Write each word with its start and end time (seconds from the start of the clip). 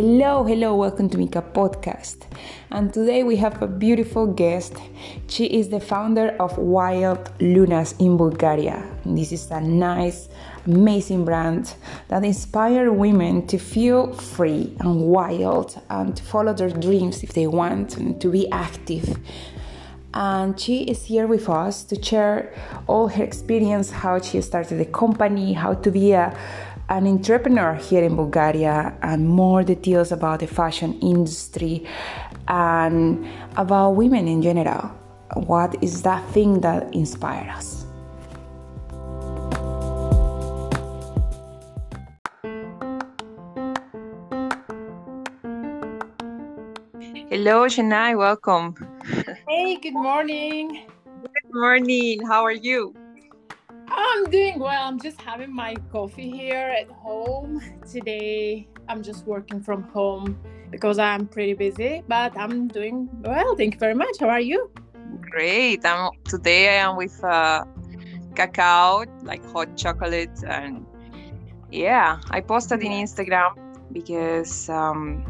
Hello, 0.00 0.44
hello, 0.44 0.76
welcome 0.76 1.08
to 1.08 1.18
Mika 1.18 1.42
Podcast. 1.42 2.18
And 2.70 2.94
today 2.94 3.24
we 3.24 3.34
have 3.38 3.60
a 3.60 3.66
beautiful 3.66 4.28
guest. 4.28 4.74
She 5.26 5.46
is 5.46 5.70
the 5.70 5.80
founder 5.80 6.36
of 6.38 6.56
Wild 6.56 7.32
Lunas 7.40 7.96
in 7.98 8.16
Bulgaria. 8.16 8.88
This 9.04 9.32
is 9.32 9.50
a 9.50 9.60
nice, 9.60 10.28
amazing 10.66 11.24
brand 11.24 11.74
that 12.06 12.24
inspires 12.24 12.92
women 12.92 13.48
to 13.48 13.58
feel 13.58 14.12
free 14.12 14.72
and 14.78 15.00
wild 15.00 15.82
and 15.90 16.16
to 16.16 16.22
follow 16.22 16.54
their 16.54 16.70
dreams 16.70 17.24
if 17.24 17.32
they 17.32 17.48
want 17.48 17.96
and 17.96 18.20
to 18.20 18.30
be 18.30 18.48
active 18.52 19.18
and 20.14 20.58
she 20.58 20.84
is 20.84 21.04
here 21.04 21.26
with 21.26 21.48
us 21.48 21.84
to 21.84 22.02
share 22.02 22.52
all 22.86 23.08
her 23.08 23.22
experience 23.22 23.90
how 23.90 24.18
she 24.18 24.40
started 24.40 24.78
the 24.78 24.84
company 24.86 25.52
how 25.52 25.74
to 25.74 25.90
be 25.90 26.12
a 26.12 26.36
an 26.88 27.06
entrepreneur 27.06 27.74
here 27.74 28.02
in 28.02 28.16
Bulgaria 28.16 28.96
and 29.02 29.28
more 29.28 29.62
details 29.62 30.10
about 30.10 30.40
the 30.40 30.46
fashion 30.46 30.98
industry 31.00 31.84
and 32.48 33.26
about 33.56 33.90
women 33.90 34.26
in 34.26 34.40
general. 34.40 34.88
What 35.34 35.76
is 35.82 36.02
that 36.02 36.24
thing 36.30 36.60
that 36.62 36.94
inspired 36.94 37.50
us? 37.50 37.84
Hello, 47.28 47.66
Shanai, 47.68 48.16
welcome. 48.16 48.74
Hey, 49.46 49.76
good 49.76 49.92
morning. 49.92 50.86
Good 51.04 51.52
morning. 51.52 52.26
How 52.26 52.42
are 52.44 52.52
you? 52.52 52.94
I'm 54.10 54.30
doing 54.30 54.58
well. 54.58 54.88
I'm 54.88 54.98
just 54.98 55.20
having 55.20 55.54
my 55.54 55.74
coffee 55.92 56.30
here 56.30 56.74
at 56.80 56.90
home. 56.90 57.60
Today, 57.90 58.66
I'm 58.88 59.02
just 59.02 59.26
working 59.26 59.60
from 59.60 59.82
home 59.82 60.38
because 60.70 60.98
I'm 60.98 61.26
pretty 61.26 61.52
busy, 61.52 62.02
but 62.08 62.36
I'm 62.36 62.68
doing 62.68 63.10
well. 63.20 63.54
Thank 63.54 63.74
you 63.74 63.80
very 63.80 63.94
much. 63.94 64.16
How 64.18 64.30
are 64.30 64.40
you? 64.40 64.70
Great. 65.20 65.84
I'm 65.84 66.10
today 66.24 66.78
I 66.78 66.88
am 66.88 66.96
with 66.96 67.22
uh, 67.22 67.64
cacao, 68.34 69.04
like 69.24 69.44
hot 69.52 69.76
chocolate, 69.76 70.42
and 70.46 70.86
yeah, 71.70 72.18
I 72.30 72.40
posted 72.40 72.82
in 72.82 72.92
Instagram 72.92 73.58
because 73.92 74.70
um, 74.70 75.22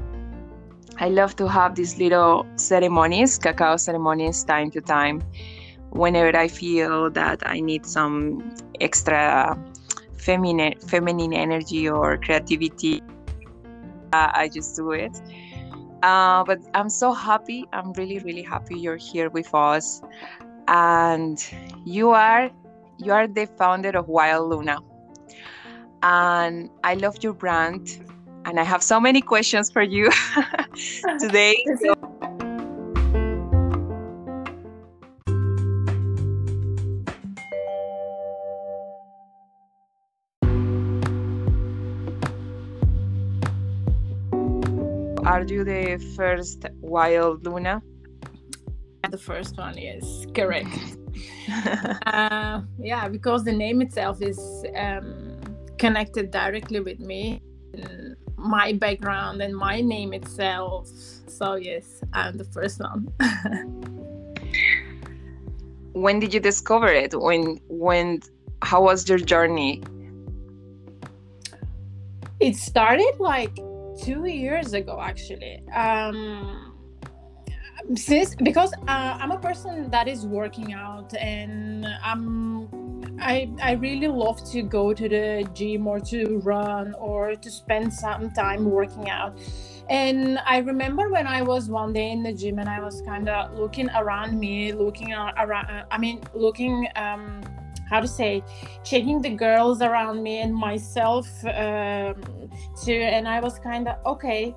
I 0.98 1.08
love 1.08 1.34
to 1.36 1.48
have 1.48 1.74
these 1.74 1.98
little 1.98 2.46
ceremonies, 2.54 3.38
cacao 3.38 3.76
ceremonies, 3.76 4.44
time 4.44 4.70
to 4.70 4.80
time 4.80 5.22
whenever 5.90 6.36
I 6.36 6.48
feel 6.48 7.10
that 7.10 7.42
I 7.46 7.60
need 7.60 7.86
some 7.86 8.54
extra 8.80 9.58
feminine 10.16 10.74
feminine 10.86 11.32
energy 11.32 11.88
or 11.88 12.18
creativity, 12.18 13.02
uh, 14.12 14.30
I 14.34 14.48
just 14.48 14.76
do 14.76 14.92
it. 14.92 15.20
Uh, 16.02 16.44
but 16.44 16.60
I'm 16.74 16.90
so 16.90 17.12
happy. 17.12 17.66
I'm 17.72 17.92
really, 17.92 18.18
really 18.20 18.42
happy 18.42 18.78
you're 18.78 18.96
here 18.96 19.30
with 19.30 19.52
us, 19.54 20.00
and 20.68 21.44
you 21.84 22.10
are 22.10 22.50
you 22.98 23.12
are 23.12 23.26
the 23.26 23.46
founder 23.46 23.90
of 23.90 24.08
Wild 24.08 24.50
Luna, 24.50 24.78
and 26.02 26.70
I 26.84 26.94
love 26.94 27.16
your 27.22 27.32
brand, 27.32 27.98
and 28.44 28.60
I 28.60 28.64
have 28.64 28.82
so 28.82 29.00
many 29.00 29.20
questions 29.20 29.70
for 29.70 29.82
you 29.82 30.10
today. 31.18 31.64
So 31.82 31.97
the 45.64 45.98
first 46.16 46.64
wild 46.80 47.44
Luna? 47.44 47.82
The 49.10 49.18
first 49.18 49.56
one, 49.56 49.78
yes, 49.78 50.26
correct. 50.34 50.68
uh, 52.06 52.60
yeah, 52.78 53.08
because 53.08 53.44
the 53.44 53.52
name 53.52 53.80
itself 53.80 54.20
is 54.20 54.38
um, 54.76 55.40
connected 55.78 56.30
directly 56.30 56.80
with 56.80 56.98
me, 56.98 57.40
my 58.36 58.72
background, 58.72 59.40
and 59.40 59.56
my 59.56 59.80
name 59.80 60.12
itself. 60.12 60.88
So, 61.26 61.54
yes, 61.54 62.02
I'm 62.12 62.36
the 62.36 62.44
first 62.44 62.80
one. 62.80 63.08
when 65.92 66.20
did 66.20 66.34
you 66.34 66.40
discover 66.40 66.88
it? 66.88 67.14
When, 67.14 67.60
when, 67.68 68.20
how 68.62 68.82
was 68.82 69.08
your 69.08 69.18
journey? 69.18 69.82
It 72.40 72.56
started 72.56 73.14
like 73.18 73.58
two 74.02 74.26
years 74.26 74.72
ago 74.72 75.00
actually 75.00 75.62
um 75.74 76.74
since 77.94 78.34
because 78.34 78.72
uh, 78.86 79.18
i'm 79.20 79.30
a 79.30 79.38
person 79.38 79.90
that 79.90 80.08
is 80.08 80.26
working 80.26 80.72
out 80.72 81.14
and 81.16 81.86
i'm 82.02 82.68
I, 83.20 83.50
I 83.60 83.72
really 83.72 84.06
love 84.06 84.48
to 84.52 84.62
go 84.62 84.92
to 84.92 85.08
the 85.08 85.48
gym 85.54 85.86
or 85.86 85.98
to 86.00 86.38
run 86.38 86.94
or 86.94 87.34
to 87.34 87.50
spend 87.50 87.92
some 87.92 88.30
time 88.30 88.64
working 88.64 89.10
out. 89.10 89.38
And 89.90 90.38
I 90.46 90.58
remember 90.58 91.08
when 91.08 91.26
I 91.26 91.42
was 91.42 91.68
one 91.68 91.92
day 91.92 92.10
in 92.10 92.22
the 92.22 92.32
gym 92.32 92.58
and 92.58 92.68
I 92.68 92.80
was 92.80 93.00
kind 93.02 93.28
of 93.28 93.58
looking 93.58 93.88
around 93.90 94.38
me, 94.38 94.72
looking 94.72 95.14
around, 95.14 95.84
I 95.90 95.98
mean, 95.98 96.22
looking 96.34 96.86
um, 96.94 97.42
how 97.90 98.00
to 98.00 98.08
say 98.08 98.42
checking 98.84 99.22
the 99.22 99.30
girls 99.30 99.80
around 99.82 100.22
me 100.22 100.40
and 100.40 100.54
myself 100.54 101.26
um, 101.46 102.14
too. 102.82 102.92
And 102.92 103.26
i 103.28 103.40
was 103.40 103.58
kind 103.58 103.88
of 103.88 103.96
okay 104.06 104.54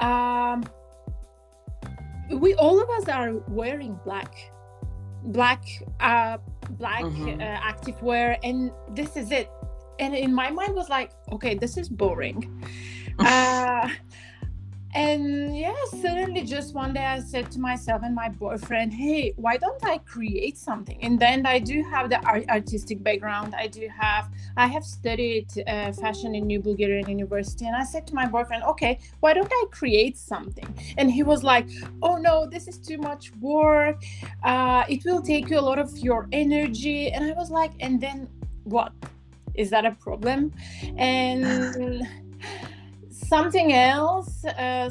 um, 0.00 0.64
we 2.30 2.54
all 2.54 2.80
of 2.80 2.88
us 2.90 3.08
are 3.08 3.32
wearing 3.48 3.98
black 4.04 4.34
black 5.24 5.64
uh 6.00 6.38
black 6.70 7.02
mm-hmm. 7.02 7.40
uh, 7.40 7.44
active 7.44 8.00
wear 8.02 8.38
and 8.42 8.70
this 8.94 9.16
is 9.16 9.32
it. 9.32 9.50
And 9.98 10.14
in 10.14 10.32
my 10.32 10.50
mind 10.50 10.74
was 10.74 10.88
like 10.88 11.10
okay 11.32 11.54
this 11.54 11.76
is 11.76 11.88
boring. 11.88 12.64
Uh 13.18 13.88
and 14.94 15.56
yeah 15.56 15.74
suddenly 16.00 16.42
just 16.42 16.74
one 16.74 16.94
day 16.94 17.04
i 17.04 17.20
said 17.20 17.50
to 17.50 17.60
myself 17.60 18.02
and 18.02 18.14
my 18.14 18.28
boyfriend 18.28 18.92
hey 18.92 19.34
why 19.36 19.56
don't 19.56 19.84
i 19.84 19.98
create 19.98 20.56
something? 20.56 20.98
And 21.02 21.20
then 21.20 21.44
i 21.44 21.58
do 21.58 21.82
have 21.90 22.08
the 22.08 22.20
art- 22.24 22.48
artistic 22.48 23.02
background. 23.02 23.54
I 23.54 23.66
do 23.66 23.88
have 23.94 24.30
i 24.56 24.66
have 24.66 24.84
studied 24.84 25.48
uh, 25.66 25.92
fashion 25.92 26.34
in 26.34 26.46
new 26.46 26.60
bulgarian 26.60 27.08
university. 27.08 27.66
And 27.66 27.76
i 27.76 27.84
said 27.84 28.06
to 28.06 28.14
my 28.14 28.26
boyfriend 28.26 28.62
okay 28.64 28.98
why 29.20 29.34
don't 29.34 29.52
i 29.52 29.64
create 29.70 30.16
something? 30.16 30.68
And 30.96 31.10
he 31.10 31.22
was 31.22 31.42
like 31.42 31.68
oh 32.02 32.16
no 32.16 32.46
this 32.46 32.66
is 32.66 32.78
too 32.78 32.98
much 32.98 33.32
work. 33.40 34.02
Uh, 34.42 34.84
it 34.88 35.04
will 35.04 35.20
take 35.20 35.50
you 35.50 35.58
a 35.58 35.66
lot 35.70 35.78
of 35.78 35.96
your 35.98 36.28
energy. 36.32 37.10
And 37.12 37.24
i 37.24 37.32
was 37.32 37.50
like 37.50 37.72
and 37.80 38.00
then 38.00 38.28
what? 38.64 38.92
Is 39.54 39.70
that 39.70 39.84
a 39.84 39.92
problem? 39.92 40.52
And 40.96 42.06
something 43.28 43.72
else 43.74 44.44
uh, 44.44 44.90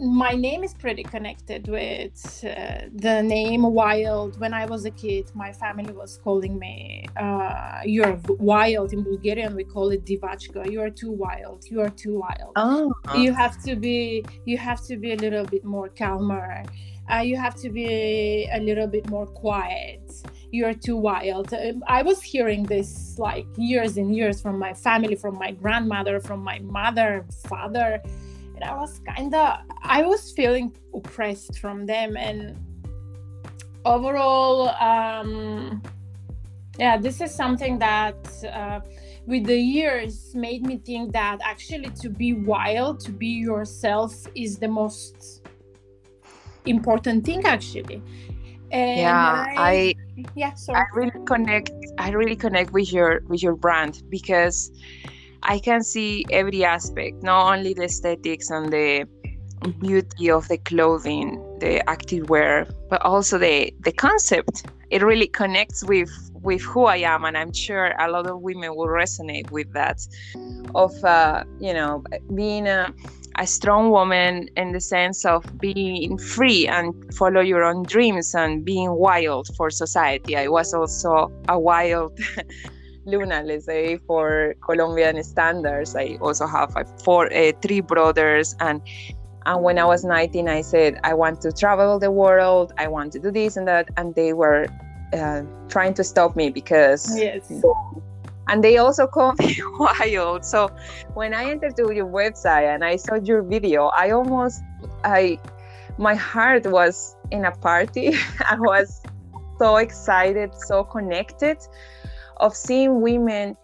my 0.00 0.32
name 0.32 0.64
is 0.64 0.72
pretty 0.74 1.02
connected 1.02 1.68
with 1.68 2.42
uh, 2.42 2.86
the 2.94 3.22
name 3.22 3.62
wild. 3.62 4.40
When 4.40 4.54
i 4.54 4.64
was 4.64 4.84
a 4.86 4.90
kid 4.90 5.30
my 5.34 5.52
family 5.52 5.92
was 5.92 6.18
calling 6.24 6.58
me 6.58 7.04
uh, 7.16 7.80
you're 7.84 8.18
wild 8.38 8.92
in 8.92 9.02
bulgarian 9.04 9.54
we 9.54 9.64
call 9.64 9.90
it 9.90 10.04
divachka. 10.04 10.70
You 10.70 10.80
are 10.80 10.90
too 10.90 11.12
wild 11.12 11.64
you 11.70 11.80
are 11.80 11.90
too 11.90 12.18
wild. 12.18 12.52
Oh. 12.56 12.92
you 13.16 13.32
have 13.34 13.62
to 13.64 13.76
be 13.76 14.24
you 14.44 14.58
have 14.58 14.80
to 14.88 14.96
be 14.96 15.12
a 15.12 15.16
little 15.16 15.46
bit 15.46 15.64
more 15.64 15.88
calmer. 15.88 16.64
Uh, 17.12 17.22
you 17.30 17.36
have 17.36 17.56
to 17.56 17.70
be 17.70 18.48
a 18.52 18.60
little 18.60 18.86
bit 18.86 19.08
more 19.10 19.26
quiet 19.26 20.02
you're 20.50 20.74
too 20.74 20.96
wild. 20.96 21.52
Um, 21.54 21.82
I 21.86 22.02
was 22.02 22.22
hearing 22.22 22.64
this 22.64 23.18
like 23.18 23.46
years 23.56 23.96
and 23.96 24.14
years 24.14 24.40
from 24.40 24.58
my 24.58 24.74
family, 24.74 25.14
from 25.14 25.38
my 25.38 25.52
grandmother, 25.52 26.20
from 26.20 26.42
my 26.42 26.58
mother, 26.60 27.24
father. 27.46 28.02
And 28.54 28.64
I 28.64 28.74
was 28.74 29.00
kind 29.00 29.34
of, 29.34 29.58
I 29.82 30.02
was 30.02 30.32
feeling 30.32 30.76
oppressed 30.94 31.58
from 31.58 31.86
them. 31.86 32.16
And 32.16 32.56
overall, 33.84 34.70
um, 34.80 35.82
yeah, 36.78 36.96
this 36.96 37.20
is 37.20 37.34
something 37.34 37.78
that 37.78 38.16
uh, 38.52 38.80
with 39.26 39.46
the 39.46 39.58
years 39.58 40.34
made 40.34 40.66
me 40.66 40.78
think 40.78 41.12
that 41.12 41.38
actually 41.44 41.90
to 42.00 42.10
be 42.10 42.32
wild, 42.32 43.00
to 43.00 43.12
be 43.12 43.28
yourself 43.28 44.14
is 44.34 44.58
the 44.58 44.68
most 44.68 45.40
important 46.66 47.24
thing 47.24 47.44
actually 47.44 48.02
and 48.70 49.00
yeah 49.00 49.46
I, 49.48 49.54
I 49.58 49.94
yeah 50.34 50.54
sorry. 50.54 50.80
i 50.80 50.84
really 50.94 51.24
connect 51.26 51.70
i 51.98 52.10
really 52.10 52.36
connect 52.36 52.72
with 52.72 52.92
your 52.92 53.20
with 53.28 53.42
your 53.42 53.54
brand 53.54 54.02
because 54.08 54.70
i 55.42 55.58
can 55.58 55.82
see 55.82 56.24
every 56.30 56.64
aspect 56.64 57.22
not 57.22 57.52
only 57.52 57.74
the 57.74 57.84
aesthetics 57.84 58.50
and 58.50 58.72
the 58.72 59.06
beauty 59.78 60.30
of 60.30 60.48
the 60.48 60.58
clothing 60.58 61.36
the 61.60 61.86
active 61.88 62.28
wear 62.30 62.66
but 62.88 63.00
also 63.02 63.38
the 63.38 63.72
the 63.80 63.92
concept 63.92 64.64
it 64.90 65.02
really 65.02 65.28
connects 65.28 65.84
with 65.84 66.10
with 66.42 66.62
who 66.62 66.84
I 66.84 66.96
am, 66.96 67.24
and 67.24 67.36
I'm 67.36 67.52
sure 67.52 67.94
a 67.98 68.10
lot 68.10 68.26
of 68.26 68.40
women 68.40 68.74
will 68.74 68.88
resonate 68.88 69.50
with 69.50 69.72
that. 69.72 70.00
Of 70.74 70.92
uh, 71.04 71.44
you 71.58 71.72
know 71.72 72.04
being 72.34 72.66
a, 72.66 72.92
a 73.40 73.46
strong 73.46 73.90
woman 73.90 74.48
in 74.56 74.72
the 74.72 74.80
sense 74.80 75.24
of 75.24 75.42
being 75.58 76.18
free 76.18 76.68
and 76.68 76.92
follow 77.14 77.40
your 77.40 77.64
own 77.64 77.82
dreams 77.84 78.34
and 78.34 78.66
being 78.66 78.92
wild 78.92 79.48
for 79.56 79.70
society. 79.70 80.36
I 80.36 80.48
was 80.48 80.74
also 80.74 81.32
a 81.48 81.58
wild. 81.58 82.18
Luna, 83.06 83.42
let's 83.42 83.64
say, 83.64 83.96
for 84.06 84.54
Colombian 84.62 85.22
standards. 85.24 85.96
I 85.96 86.18
also 86.20 86.46
have 86.46 86.70
four, 87.02 87.32
uh, 87.32 87.52
three 87.62 87.80
brothers, 87.80 88.54
and 88.60 88.82
and 89.46 89.62
when 89.62 89.78
I 89.78 89.86
was 89.86 90.04
19, 90.04 90.46
I 90.46 90.60
said 90.60 91.00
I 91.02 91.14
want 91.14 91.40
to 91.40 91.50
travel 91.50 91.98
the 91.98 92.10
world. 92.10 92.74
I 92.76 92.88
want 92.88 93.10
to 93.14 93.18
do 93.18 93.30
this 93.30 93.56
and 93.56 93.66
that, 93.66 93.88
and 93.96 94.14
they 94.14 94.34
were 94.34 94.66
uh, 95.14 95.42
trying 95.68 95.94
to 95.94 96.04
stop 96.04 96.36
me 96.36 96.50
because 96.50 97.18
yes. 97.18 97.50
And 98.50 98.62
they 98.62 98.76
also 98.76 99.06
call 99.06 99.32
me 99.38 99.56
wild. 99.78 100.44
So 100.44 100.68
when 101.14 101.32
i 101.32 101.48
entered 101.50 101.76
to 101.76 101.92
your 101.94 102.06
website 102.06 102.66
and 102.74 102.84
i 102.84 102.96
saw 102.96 103.14
your 103.14 103.42
video 103.42 103.90
i 103.96 104.10
almost 104.10 104.60
i 105.04 105.38
my 105.98 106.14
heart 106.14 106.66
was 106.66 107.14
in 107.30 107.44
a 107.44 107.52
party. 107.52 108.14
I 108.50 108.56
was 108.58 109.02
so 109.58 109.76
excited 109.76 110.50
so 110.54 110.82
connected 110.82 111.58
of 112.38 112.56
seeing 112.56 113.02
women 113.02 113.56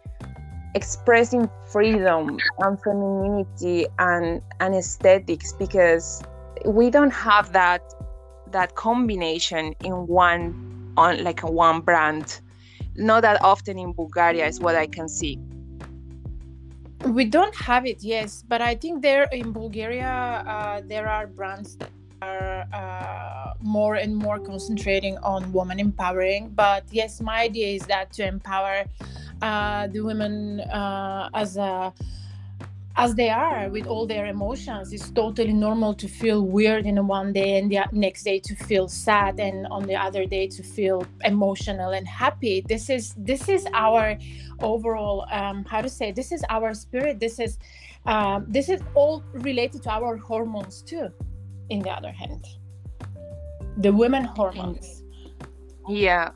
expressing 0.75 1.49
freedom 1.73 2.39
and 2.59 2.79
femininity 2.83 3.87
and, 3.99 4.43
and 4.61 4.75
aesthetics 4.75 5.55
because 5.55 6.23
we 6.67 6.91
don't 6.91 7.13
have 7.13 7.53
that 7.55 7.83
that 8.51 8.75
combination 8.75 9.75
in 9.83 10.07
one 10.07 10.93
on 10.99 11.25
like 11.25 11.41
one 11.43 11.81
brand 11.81 12.41
not 12.99 13.23
that 13.23 13.43
often 13.43 13.79
in 13.79 13.93
bulgaria 13.93 14.47
is 14.47 14.61
what 14.61 14.75
i 14.75 14.87
can 14.87 15.09
see. 15.09 15.39
We 17.05 17.25
don't 17.25 17.55
have 17.55 17.87
it 17.87 18.03
yes 18.03 18.43
but 18.49 18.61
i 18.61 18.75
think 18.75 19.03
there 19.03 19.29
in 19.33 19.53
bulgaria 19.53 20.43
uh, 20.47 20.81
there 20.85 21.07
are 21.09 21.27
brands 21.27 21.77
that 21.77 21.91
are 22.23 22.65
uh, 22.73 23.53
more 23.61 23.97
and 23.97 24.17
more 24.17 24.39
concentrating 24.39 25.19
on 25.19 25.53
woman 25.53 25.79
empowering. 25.79 26.51
But 26.51 26.85
yes 26.91 27.21
my 27.21 27.43
idea 27.43 27.69
is 27.69 27.83
that 27.87 28.13
to 28.15 28.27
empower 28.27 28.85
uh, 29.43 29.87
the 29.89 30.01
women 30.01 30.61
uh, 30.61 31.29
as 31.35 31.57
a 31.57 31.93
as 32.97 33.15
they 33.15 33.29
are 33.29 33.69
with 33.69 33.87
all 33.87 34.07
their 34.07 34.27
emotions 34.27 34.93
it's 34.93 35.11
totally 35.11 35.53
normal 35.53 35.93
to 35.95 36.09
feel 36.09 36.47
weird 36.47 36.87
in 36.87 37.07
one 37.07 37.33
day 37.33 37.59
and 37.59 37.71
the 37.71 37.85
next 37.93 38.23
day 38.25 38.39
to 38.39 38.55
feel 38.55 38.89
sad 38.89 39.39
and 39.39 39.67
on 39.67 39.83
the 39.85 39.95
other 39.95 40.25
day 40.25 40.47
to 40.47 40.63
feel 40.63 41.07
emotional 41.25 41.91
and 41.91 42.07
happy. 42.07 42.65
This 42.69 42.89
is 42.91 43.15
this 43.17 43.49
is 43.49 43.67
our 43.75 44.17
overall 44.61 45.27
um, 45.31 45.65
how 45.65 45.81
to 45.83 45.89
say 45.89 46.13
this 46.13 46.33
is 46.33 46.43
our 46.49 46.75
spirit. 46.75 47.21
This 47.21 47.39
is 47.39 47.59
um, 48.07 48.47
this 48.49 48.69
is 48.69 48.81
all 48.95 49.23
related 49.33 49.83
to 49.85 49.91
our 49.91 50.17
hormones 50.17 50.83
too 50.83 51.09
in 51.71 51.81
the 51.81 51.91
other 51.91 52.13
hand. 52.13 52.45
The 53.79 53.93
women 53.93 54.25
hormones. 54.25 55.03
Yeah. 55.89 56.31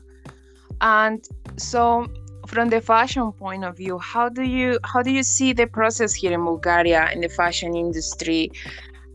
And 0.81 1.25
so 1.57 2.07
from 2.51 2.69
the 2.69 2.81
fashion 2.81 3.31
point 3.31 3.63
of 3.63 3.77
view 3.77 3.97
how 3.97 4.27
do 4.29 4.43
you 4.43 4.77
how 4.83 5.01
do 5.01 5.11
you 5.11 5.23
see 5.23 5.53
the 5.53 5.65
process 5.65 6.13
here 6.13 6.33
in 6.33 6.43
bulgaria 6.43 7.09
in 7.13 7.21
the 7.21 7.29
fashion 7.29 7.75
industry 7.75 8.51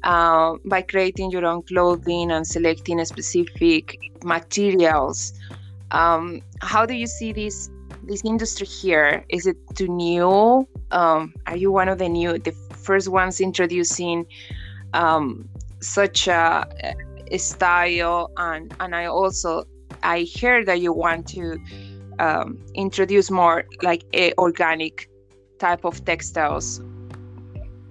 uh, 0.07 0.55
by 0.65 0.83
creating 0.83 1.31
your 1.31 1.45
own 1.45 1.63
clothing 1.63 2.31
and 2.31 2.47
selecting 2.47 3.05
specific 3.05 3.99
materials? 4.25 5.33
Um, 5.91 6.43
how 6.61 6.87
do 6.87 6.95
you 6.95 7.07
see 7.07 7.33
this 7.33 7.71
this 8.05 8.25
industry 8.25 8.67
here? 8.67 9.25
Is 9.29 9.47
it 9.47 9.57
too 9.75 9.89
new? 9.89 10.67
Um, 10.93 11.35
are 11.47 11.57
you 11.57 11.73
one 11.73 11.89
of 11.89 11.99
the 11.99 12.09
new 12.09 12.39
the 12.39 12.53
first 12.73 13.09
ones 13.09 13.41
introducing 13.41 14.27
um, 14.95 15.49
such 15.81 16.29
a, 16.29 16.67
a 17.31 17.39
style? 17.39 18.31
And 18.37 18.75
and 18.81 18.95
i 18.95 19.07
also 19.07 19.65
i 20.03 20.27
heard 20.41 20.67
that 20.67 20.81
you 20.81 20.93
want 20.93 21.27
to 21.27 21.59
um, 22.19 22.59
introduce 22.75 23.31
more 23.31 23.65
like 23.83 24.05
a 24.15 24.33
organic 24.39 25.09
type 25.59 25.85
of 25.85 26.05
textiles 26.05 26.81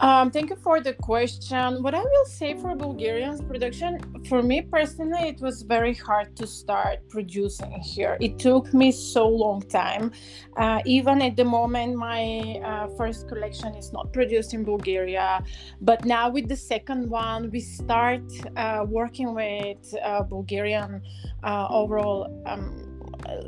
um, 0.02 0.30
thank 0.30 0.50
you 0.50 0.58
for 0.58 0.82
the 0.82 0.94
question. 0.94 1.82
What 1.82 1.96
I 1.96 2.02
will 2.02 2.26
say 2.26 2.54
for 2.56 2.76
Bulgarian's 2.76 3.42
production, 3.42 4.00
for 4.28 4.44
me 4.44 4.62
personally, 4.62 5.30
it 5.30 5.40
was 5.40 5.62
very 5.62 5.94
hard 5.94 6.36
to 6.36 6.46
start 6.46 7.08
producing 7.10 7.72
here. 7.80 8.18
It 8.20 8.38
took 8.38 8.74
me 8.74 8.92
so 8.92 9.28
long 9.28 9.62
time. 9.62 10.12
Uh, 10.58 10.82
even 10.86 11.22
at 11.22 11.38
the 11.38 11.46
moment, 11.46 11.96
my 11.96 12.60
uh, 12.64 12.88
first 12.98 13.30
collection 13.30 13.74
is 13.76 13.94
not 13.94 14.12
produced 14.12 14.54
in 14.54 14.66
Bulgaria, 14.66 15.42
but 15.80 16.04
now 16.04 16.30
with 16.30 16.50
the 16.50 16.58
second 16.58 17.10
one, 17.10 17.50
we 17.50 17.62
start 17.62 18.24
uh, 18.58 18.86
working 18.88 19.34
with 19.34 19.96
uh, 20.04 20.24
Bulgarian 20.24 21.02
uh, 21.44 21.68
overall. 21.70 22.44
Um, 22.46 22.85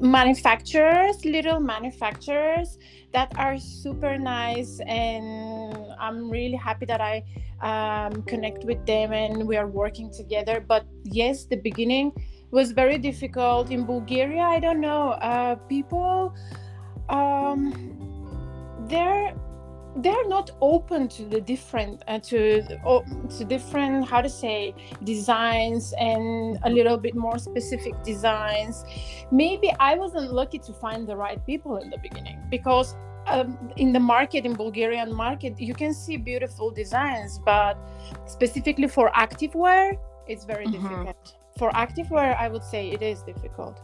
manufacturers 0.02 1.24
little 1.26 1.60
manufacturers 1.60 2.78
that 3.14 3.32
are 3.38 3.58
super 3.58 4.18
nice 4.18 4.80
and 4.88 5.78
i'm 6.00 6.30
really 6.30 6.56
happy 6.56 6.86
that 6.86 7.02
i 7.02 7.24
um, 7.62 8.22
connect 8.24 8.64
with 8.66 8.86
them 8.86 9.14
and 9.14 9.48
we 9.48 9.58
are 9.58 9.68
working 9.68 10.12
together. 10.12 10.64
But 10.66 10.86
yes 11.04 11.46
the 11.46 11.58
beginning 11.58 12.12
was 12.52 12.72
very 12.72 12.98
difficult. 12.98 13.72
In 13.72 13.86
bulgaria 13.86 14.44
i 14.44 14.60
don't 14.60 14.80
know 14.80 15.12
uh, 15.12 15.56
people 15.68 16.34
um, 17.10 17.74
they're 18.88 19.34
they're 19.98 20.28
not 20.28 20.52
open 20.62 21.08
to 21.08 21.24
the 21.24 21.42
different 21.42 22.04
uh, 22.08 22.20
to 22.20 22.62
uh, 22.86 23.02
to 23.38 23.44
different 23.44 24.08
how 24.08 24.22
to 24.22 24.30
say 24.30 24.74
designs 25.04 25.94
and 26.00 26.60
a 26.64 26.70
little 26.70 26.98
bit 26.98 27.16
more 27.16 27.38
specific 27.38 27.94
designs 28.04 28.84
maybe 29.32 29.74
i 29.80 29.96
wasn't 29.96 30.32
lucky 30.32 30.60
to 30.60 30.74
find 30.74 31.08
the 31.08 31.16
right 31.16 31.44
people 31.46 31.78
in 31.78 31.90
the 31.90 31.98
beginning 31.98 32.40
because 32.50 32.96
um, 33.28 33.58
in 33.76 33.92
the 33.92 34.00
market 34.00 34.46
in 34.46 34.54
bulgarian 34.54 35.14
market 35.14 35.60
you 35.60 35.74
can 35.74 35.94
see 35.94 36.18
beautiful 36.18 36.70
designs 36.72 37.40
but 37.44 37.78
specifically 38.26 38.88
for 38.88 39.10
activewear 39.12 39.98
it's 40.28 40.46
very 40.46 40.66
mm-hmm. 40.66 40.84
difficult 40.84 41.36
for 41.58 41.70
activewear 41.72 42.38
i 42.38 42.48
would 42.48 42.64
say 42.64 42.90
it 42.90 43.02
is 43.02 43.22
difficult. 43.24 43.80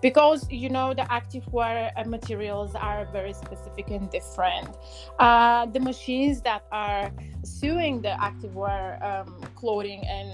Because 0.00 0.50
you 0.50 0.70
know 0.70 0.94
the 0.94 1.02
activewear 1.02 1.92
uh, 1.96 2.04
materials 2.04 2.74
are 2.74 3.06
very 3.12 3.32
specific 3.32 3.90
and 3.90 4.10
different. 4.10 4.76
Uh, 5.18 5.66
the 5.66 5.80
machines 5.80 6.40
that 6.42 6.62
are 6.72 7.12
sewing 7.44 8.00
the 8.02 8.14
activewear 8.28 8.82
um, 9.04 9.40
clothing 9.54 10.02
and 10.06 10.30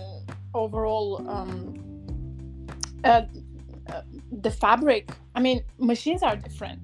overall 0.54 1.28
um, 1.28 1.74
uh, 3.04 3.22
uh, 3.92 4.02
the 4.40 4.50
fabric 4.50 5.10
i 5.34 5.40
mean 5.40 5.62
machines 5.78 6.22
are 6.22 6.36
different 6.36 6.80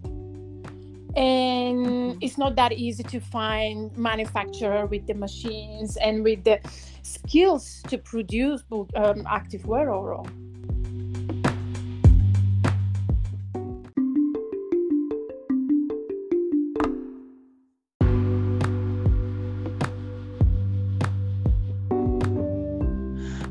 and 1.17 2.17
it's 2.23 2.38
not 2.38 2.57
that 2.57 2.73
easy 2.73 3.02
to 3.05 3.21
find 3.21 3.97
manufacturer 3.97 4.87
with 4.87 5.07
the 5.07 5.14
machines 5.14 5.97
and 5.97 6.23
with 6.23 6.45
the 6.45 6.61
skills 7.02 7.83
to 7.88 7.99
produce 7.99 8.62
um, 8.95 9.26
active 9.26 9.67
wear 9.67 9.93
overall. 9.93 10.26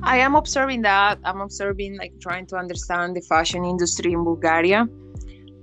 I 0.01 0.18
am 0.18 0.36
observing 0.36 0.82
that. 0.84 1.20
I'm 1.24 1.39
observing, 1.39 1.98
like, 1.98 2.13
trying 2.20 2.48
to 2.48 2.56
understand 2.56 3.16
the 3.16 3.22
fashion 3.22 3.63
industry 3.63 4.13
in 4.13 4.24
Bulgaria. 4.24 4.88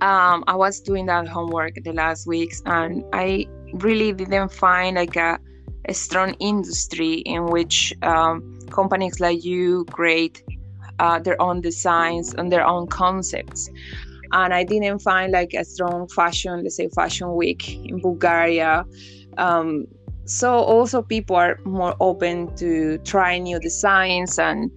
Um, 0.01 0.43
I 0.47 0.55
was 0.55 0.79
doing 0.79 1.07
that 1.07 1.27
homework 1.27 1.73
the 1.83 1.93
last 1.93 2.27
weeks, 2.27 2.61
and 2.65 3.03
I 3.13 3.47
really 3.73 4.13
didn't 4.13 4.51
find 4.51 4.95
like 4.95 5.15
a 5.15 5.39
a 5.87 5.93
strong 5.93 6.33
industry 6.39 7.15
in 7.25 7.45
which 7.45 7.93
um, 8.03 8.59
companies 8.69 9.19
like 9.19 9.43
you 9.43 9.85
create 9.85 10.43
uh, 10.99 11.19
their 11.19 11.41
own 11.41 11.61
designs 11.61 12.33
and 12.33 12.51
their 12.51 12.65
own 12.65 12.87
concepts. 12.87 13.69
And 14.33 14.53
I 14.53 14.63
didn't 14.63 14.99
find 14.99 15.31
like 15.31 15.53
a 15.53 15.63
strong 15.63 16.07
fashion, 16.09 16.63
let's 16.63 16.75
say 16.75 16.89
fashion 16.89 17.33
week 17.35 17.75
in 17.85 18.01
Bulgaria. 18.01 18.85
Um, 19.37 19.85
so 20.25 20.51
also 20.55 21.01
people 21.01 21.37
are 21.37 21.57
more 21.63 21.95
open 22.01 22.53
to 22.57 22.97
try 22.99 23.37
new 23.37 23.59
designs 23.59 24.37
and 24.37 24.69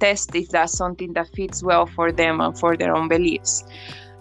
test 0.00 0.34
if 0.34 0.50
that's 0.50 0.76
something 0.76 1.14
that 1.14 1.28
fits 1.34 1.62
well 1.62 1.86
for 1.86 2.12
them 2.12 2.40
and 2.40 2.58
for 2.58 2.76
their 2.76 2.94
own 2.94 3.08
beliefs. 3.08 3.64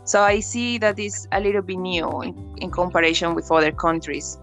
So 0.07 0.23
I 0.23 0.39
see 0.39 0.77
that 0.79 0.97
it's 0.97 1.27
a 1.31 1.39
little 1.39 1.61
bit 1.61 1.77
new 1.77 2.21
in, 2.21 2.55
in 2.57 2.71
comparison 2.71 3.35
with 3.35 3.51
other 3.51 3.71
countries 3.71 4.39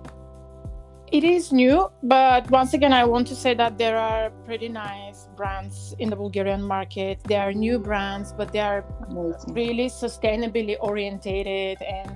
it 1.15 1.23
is 1.23 1.53
new, 1.53 1.91
but 2.03 2.51
once 2.51 2.75
again, 2.75 2.93
I 2.93 3.05
want 3.05 3.29
to 3.29 3.37
say 3.37 3.55
that 3.55 3.79
there 3.79 3.97
are 3.97 4.31
pretty 4.45 4.69
nice 4.69 5.29
brands 5.37 5.95
in 6.01 6.11
the 6.11 6.17
Bulgarian 6.17 6.61
market. 6.61 7.21
They 7.23 7.37
are 7.37 7.53
new 7.53 7.79
brands, 7.79 8.33
but 8.33 8.53
they 8.53 8.59
are 8.59 8.85
Amazing. 9.09 9.55
really 9.55 9.87
sustainably 9.87 10.77
orientated, 10.81 11.81
and 11.83 12.11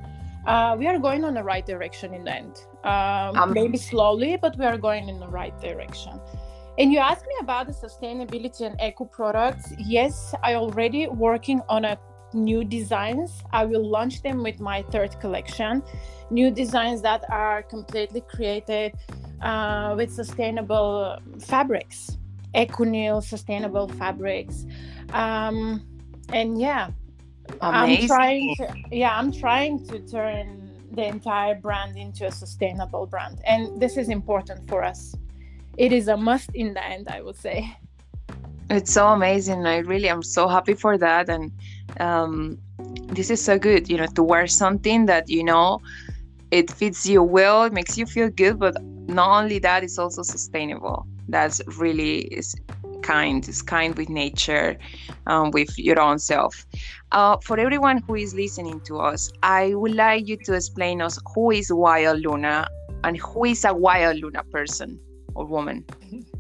uh, 0.49 0.75
we 0.77 0.89
are 0.89 0.99
going 0.99 1.23
on 1.23 1.35
the 1.35 1.45
right 1.45 1.65
direction 1.65 2.13
in 2.13 2.25
the 2.25 2.35
end. 2.35 2.55
Um, 2.83 3.37
um, 3.37 3.53
maybe 3.53 3.79
slowly, 3.79 4.37
but 4.37 4.59
we 4.59 4.65
are 4.65 4.79
going 4.79 5.09
in 5.09 5.21
the 5.21 5.29
right 5.29 5.57
direction. 5.61 6.19
And 6.77 6.93
you 6.93 6.99
asked 6.99 7.27
me 7.27 7.35
about 7.41 7.69
the 7.69 7.73
sustainability 7.73 8.63
and 8.63 8.75
eco 8.81 9.05
products. 9.05 9.73
Yes, 9.79 10.35
I 10.43 10.55
already 10.55 11.07
working 11.07 11.61
on 11.69 11.85
a 11.85 11.99
new 12.33 12.65
designs. 12.65 13.43
I 13.53 13.65
will 13.65 13.87
launch 13.87 14.23
them 14.23 14.43
with 14.43 14.61
my 14.61 14.83
third 14.91 15.19
collection 15.21 15.83
new 16.31 16.51
designs 16.51 17.03
that 17.03 17.25
are 17.31 17.63
completely 17.63 18.21
created 18.21 18.95
uh, 19.43 19.95
with 19.97 20.13
sustainable 20.13 21.19
fabrics, 21.41 22.19
Econyl 22.55 23.23
sustainable 23.23 23.89
fabrics. 23.89 24.67
Um, 25.13 25.87
and 26.33 26.61
yeah, 26.61 26.91
Amazing. 27.61 28.03
I'm 28.03 28.07
trying 28.07 28.55
to, 28.57 28.75
yeah, 28.93 29.19
I'm 29.19 29.33
trying 29.33 29.87
to 29.87 30.01
turn 30.01 30.71
the 30.93 31.05
entire 31.05 31.55
brand 31.55 31.97
into 31.97 32.27
a 32.27 32.31
sustainable 32.31 33.07
brand. 33.07 33.41
And 33.47 33.81
this 33.81 33.97
is 33.97 34.09
important 34.09 34.69
for 34.69 34.83
us. 34.83 35.15
It 35.77 35.93
is 35.93 36.09
a 36.09 36.17
must 36.17 36.51
in 36.55 36.75
the 36.75 36.85
end, 36.85 37.09
I 37.09 37.23
would 37.23 37.37
say. 37.37 37.75
It's 38.71 38.93
so 38.93 39.09
amazing. 39.09 39.67
I 39.67 39.79
really 39.79 40.09
am 40.09 40.23
so 40.23 40.49
happy 40.49 40.75
for 40.75 40.99
that. 40.99 41.29
And 41.29 41.51
um, 42.01 42.59
this 43.09 43.31
is 43.31 43.43
so 43.43 43.59
good, 43.59 43.89
you 43.89 43.97
know, 43.97 44.07
to 44.15 44.23
wear 44.23 44.47
something 44.47 45.07
that 45.07 45.29
you 45.29 45.43
know 45.43 45.81
it 46.51 46.71
fits 46.71 47.07
you 47.07 47.23
well 47.23 47.65
it 47.65 47.73
makes 47.73 47.99
you 47.99 48.07
feel 48.07 48.31
good 48.31 48.59
but 48.59 48.75
not 49.09 49.43
only 49.43 49.59
that 49.59 49.83
it's 49.85 49.99
also 49.99 50.23
sustainable 50.23 51.07
that's 51.29 51.61
really 51.79 52.21
is 52.21 52.55
kind 53.03 53.49
is 53.49 53.63
kind 53.63 53.97
with 53.97 54.09
nature 54.09 54.77
um, 55.27 55.51
with 55.51 55.79
your 55.79 56.01
own 56.01 56.19
self 56.19 56.67
uh, 57.13 57.37
for 57.43 57.59
everyone 57.59 58.03
who 58.07 58.15
is 58.15 58.35
listening 58.35 58.81
to 58.81 58.99
us 58.99 59.31
i 59.43 59.75
would 59.75 59.95
like 59.95 60.27
you 60.27 60.37
to 60.37 60.55
explain 60.55 61.01
us 61.03 61.19
who 61.35 61.51
is 61.51 61.73
wild 61.73 62.21
luna 62.21 62.67
and 63.05 63.19
who 63.19 63.45
is 63.45 63.65
a 63.65 63.75
wild 63.75 64.17
luna 64.19 64.43
person 64.45 64.99
or 65.35 65.47
woman 65.47 65.85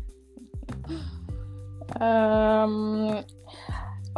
um 2.01 3.25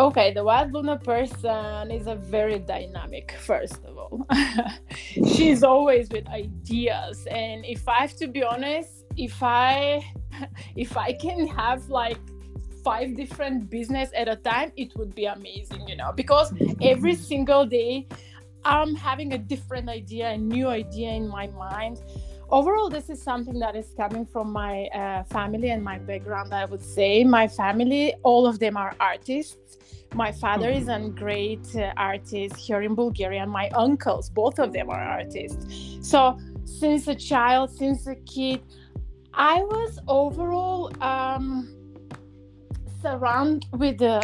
Okay, 0.01 0.33
the 0.33 0.43
wild 0.43 0.73
Luna 0.73 0.97
person 0.99 1.91
is 1.91 2.07
a 2.07 2.15
very 2.15 2.59
dynamic, 2.59 3.37
first 3.39 3.85
of 3.85 3.99
all. 3.99 4.27
She's 5.35 5.63
always 5.63 6.09
with 6.09 6.27
ideas. 6.29 7.27
And 7.31 7.67
if 7.67 7.87
I 7.87 8.01
have 8.01 8.17
to 8.17 8.27
be 8.27 8.43
honest, 8.43 9.05
if 9.19 9.43
I 9.43 10.03
if 10.77 10.97
I 10.97 11.13
can 11.13 11.47
have 11.49 11.91
like 11.91 12.17
five 12.83 13.15
different 13.15 13.69
business 13.69 14.11
at 14.17 14.27
a 14.27 14.37
time, 14.37 14.73
it 14.77 14.97
would 14.97 15.15
be 15.15 15.27
amazing, 15.27 15.87
you 15.87 15.97
know, 15.97 16.13
because 16.17 16.55
every 16.81 17.15
single 17.15 17.67
day 17.67 18.09
I'm 18.65 18.95
having 18.95 19.35
a 19.35 19.39
different 19.39 19.91
idea, 19.91 20.31
a 20.31 20.39
new 20.39 20.69
idea 20.69 21.11
in 21.11 21.29
my 21.29 21.49
mind 21.49 21.99
overall 22.51 22.89
this 22.89 23.09
is 23.09 23.23
something 23.23 23.59
that 23.59 23.77
is 23.77 23.93
coming 23.97 24.27
from 24.27 24.53
my 24.53 24.87
uh, 24.89 25.23
family 25.25 25.71
and 25.71 25.83
my 25.83 25.99
background 25.99 26.53
i 26.53 26.65
would 26.65 26.83
say. 26.83 27.25
My 27.25 27.47
family 27.49 28.15
all 28.23 28.47
of 28.47 28.59
them 28.59 28.77
are 28.77 28.95
artists. 29.01 29.79
My 30.15 30.33
father 30.33 30.69
is 30.69 30.89
a 30.89 30.99
great 31.15 31.67
uh, 31.77 31.93
artist 31.97 32.57
here 32.57 32.83
in 32.83 32.95
bulgaria 32.95 33.43
and 33.43 33.51
my 33.51 33.69
uncles 33.71 34.31
both 34.31 34.59
of 34.59 34.73
them 34.73 34.91
are 34.91 35.03
artists. 35.19 35.99
So 36.03 36.39
since 36.65 37.09
a 37.09 37.15
child 37.15 37.71
since 37.71 38.07
a 38.07 38.15
kid 38.15 38.61
i 39.35 39.63
was 39.63 39.99
overall 40.09 40.91
um, 41.03 41.75
surrounded 43.03 43.67
with 43.73 43.99
the 43.99 44.19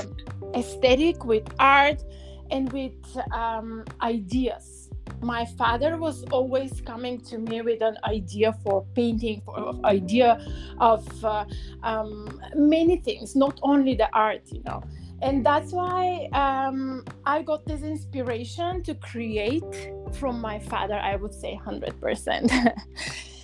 aesthetic 0.54 1.24
with 1.24 1.46
art 1.58 2.02
and 2.50 2.72
with 2.72 2.94
um, 3.32 3.84
ideas 4.02 4.75
my 5.20 5.44
father 5.44 5.96
was 5.96 6.24
always 6.30 6.80
coming 6.80 7.20
to 7.20 7.38
me 7.38 7.60
with 7.62 7.82
an 7.82 7.96
idea 8.04 8.54
for 8.62 8.84
painting 8.94 9.42
for 9.44 9.74
idea 9.84 10.40
of 10.78 11.06
uh, 11.24 11.44
um, 11.82 12.40
many 12.54 12.96
things 12.98 13.34
not 13.34 13.58
only 13.62 13.94
the 13.94 14.08
art 14.14 14.42
you 14.52 14.62
know. 14.64 14.82
And 15.22 15.44
that's 15.44 15.72
why 15.72 16.28
um, 16.32 17.02
i 17.24 17.40
got 17.40 17.64
this 17.64 17.82
inspiration 17.82 18.82
to 18.82 18.94
create 18.96 19.92
from 20.12 20.40
my 20.40 20.58
father 20.58 20.94
i 20.94 21.16
would 21.16 21.32
say 21.32 21.58
100% 21.64 22.72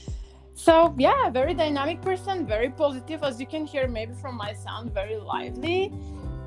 so 0.55 0.95
yeah 0.99 1.31
very 1.31 1.55
dynamic 1.55 2.03
person 2.03 2.47
very 2.47 2.69
positive 2.69 3.23
as 3.23 3.41
you 3.41 3.47
can 3.47 3.65
hear 3.67 3.89
maybe 3.89 4.13
from 4.13 4.37
my 4.37 4.53
sound 4.53 4.93
very 4.93 5.17
lively. 5.17 5.93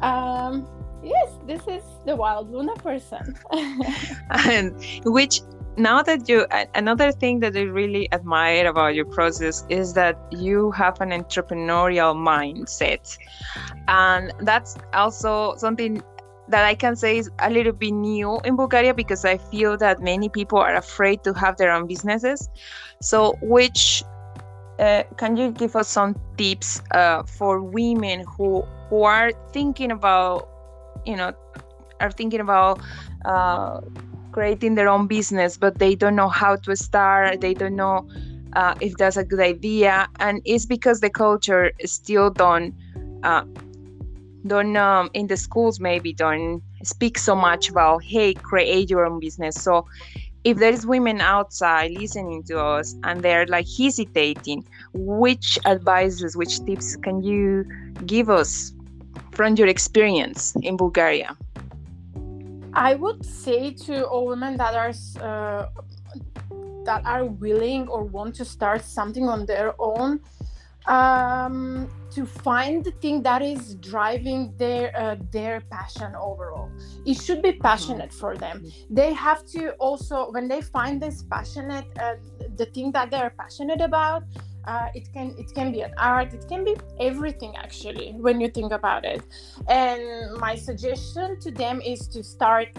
Um, 0.01 0.67
yes 1.03 1.39
this 1.45 1.61
is 1.67 1.83
the 2.05 2.15
wild 2.15 2.51
luna 2.51 2.73
person 2.75 3.35
and 4.47 4.73
which 5.05 5.41
now 5.77 6.01
that 6.01 6.27
you 6.29 6.45
another 6.73 7.11
thing 7.11 7.39
that 7.39 7.55
i 7.55 7.61
really 7.61 8.11
admire 8.13 8.67
about 8.67 8.95
your 8.95 9.05
process 9.05 9.65
is 9.69 9.93
that 9.93 10.17
you 10.31 10.71
have 10.71 10.99
an 11.01 11.09
entrepreneurial 11.09 12.15
mindset 12.15 13.17
and 13.87 14.31
that's 14.41 14.77
also 14.93 15.55
something 15.57 16.01
that 16.47 16.63
I 16.63 16.75
can 16.75 16.95
say 16.95 17.17
is 17.17 17.29
a 17.39 17.49
little 17.49 17.73
bit 17.73 17.91
new 17.91 18.39
in 18.45 18.55
Bulgaria 18.55 18.93
because 18.93 19.25
I 19.25 19.37
feel 19.37 19.77
that 19.77 19.99
many 20.01 20.29
people 20.29 20.59
are 20.59 20.75
afraid 20.75 21.23
to 21.23 21.33
have 21.33 21.57
their 21.57 21.71
own 21.71 21.87
businesses. 21.87 22.49
So, 23.01 23.35
which 23.41 24.03
uh, 24.79 25.03
can 25.17 25.37
you 25.37 25.51
give 25.51 25.75
us 25.75 25.87
some 25.87 26.15
tips 26.37 26.81
uh, 26.91 27.23
for 27.23 27.61
women 27.61 28.25
who 28.37 28.61
who 28.89 29.03
are 29.03 29.31
thinking 29.51 29.91
about 29.91 30.47
you 31.05 31.15
know 31.15 31.33
are 31.99 32.11
thinking 32.11 32.39
about 32.39 32.81
uh, 33.25 33.79
creating 34.31 34.75
their 34.75 34.89
own 34.89 35.07
business 35.07 35.57
but 35.57 35.79
they 35.79 35.95
don't 35.95 36.15
know 36.15 36.27
how 36.27 36.55
to 36.57 36.75
start. 36.75 37.41
They 37.41 37.53
don't 37.53 37.75
know 37.75 38.07
uh, 38.53 38.75
if 38.81 38.97
that's 38.97 39.17
a 39.17 39.23
good 39.23 39.39
idea. 39.39 40.07
And 40.19 40.41
it's 40.45 40.65
because 40.65 40.99
the 40.99 41.09
culture 41.09 41.71
still 41.85 42.29
don't 42.29 42.75
uh, 43.23 43.43
don't 44.45 44.75
um, 44.77 45.09
in 45.13 45.27
the 45.27 45.37
schools 45.37 45.79
maybe 45.79 46.13
don't 46.13 46.61
speak 46.83 47.17
so 47.17 47.35
much 47.35 47.69
about 47.69 48.03
hey 48.03 48.33
create 48.33 48.89
your 48.89 49.05
own 49.05 49.19
business. 49.19 49.55
So 49.55 49.85
if 50.43 50.57
there 50.57 50.71
is 50.71 50.85
women 50.85 51.21
outside 51.21 51.91
listening 51.91 52.43
to 52.43 52.59
us 52.59 52.93
and 53.03 53.23
they're 53.23 53.47
like 53.47 53.65
hesitating 53.77 54.63
which 54.93 55.57
advices 55.65 56.37
which 56.37 56.63
tips 56.65 56.95
can 56.97 57.23
you 57.23 57.65
give 58.05 58.29
us 58.29 58.74
from 59.35 59.55
your 59.55 59.67
experience 59.67 60.55
in 60.61 60.77
Bulgaria? 60.77 61.35
I 62.73 62.95
would 62.95 63.25
say 63.25 63.71
to 63.87 64.05
all 64.07 64.25
women 64.27 64.57
that 64.57 64.73
are 64.75 64.93
uh, 65.21 65.67
that 66.85 67.01
are 67.05 67.25
willing 67.25 67.87
or 67.87 68.03
want 68.03 68.35
to 68.35 68.45
start 68.45 68.81
something 68.83 69.27
on 69.27 69.45
their 69.45 69.73
own 69.79 70.19
um, 70.87 71.89
to 72.11 72.25
find 72.25 72.83
the 72.83 72.91
thing 72.91 73.23
that 73.23 73.41
is 73.41 73.75
driving 73.75 74.53
their 74.57 74.95
uh, 74.95 75.15
their 75.31 75.61
passion 75.71 76.13
overall. 76.15 76.69
It 77.05 77.19
should 77.21 77.41
be 77.41 77.53
passionate 77.53 78.13
for 78.13 78.37
them. 78.37 78.63
They 78.89 79.13
have 79.13 79.45
to 79.53 79.71
also 79.73 80.31
when 80.31 80.47
they 80.47 80.61
find 80.61 81.01
this 81.01 81.23
passionate 81.23 81.87
uh, 81.99 82.15
the 82.57 82.65
thing 82.65 82.91
that 82.91 83.09
they're 83.09 83.33
passionate 83.37 83.81
about 83.81 84.23
uh, 84.67 84.89
it 84.93 85.11
can 85.13 85.35
it 85.37 85.53
can 85.53 85.71
be 85.71 85.81
an 85.81 85.93
art 85.97 86.33
it 86.33 86.47
can 86.47 86.63
be 86.63 86.75
everything 86.99 87.55
actually 87.55 88.13
when 88.17 88.39
you 88.41 88.49
think 88.49 88.71
about 88.71 89.05
it. 89.05 89.21
And 89.67 90.33
my 90.37 90.55
suggestion 90.55 91.39
to 91.41 91.51
them 91.51 91.81
is 91.81 92.07
to 92.09 92.23
start 92.23 92.69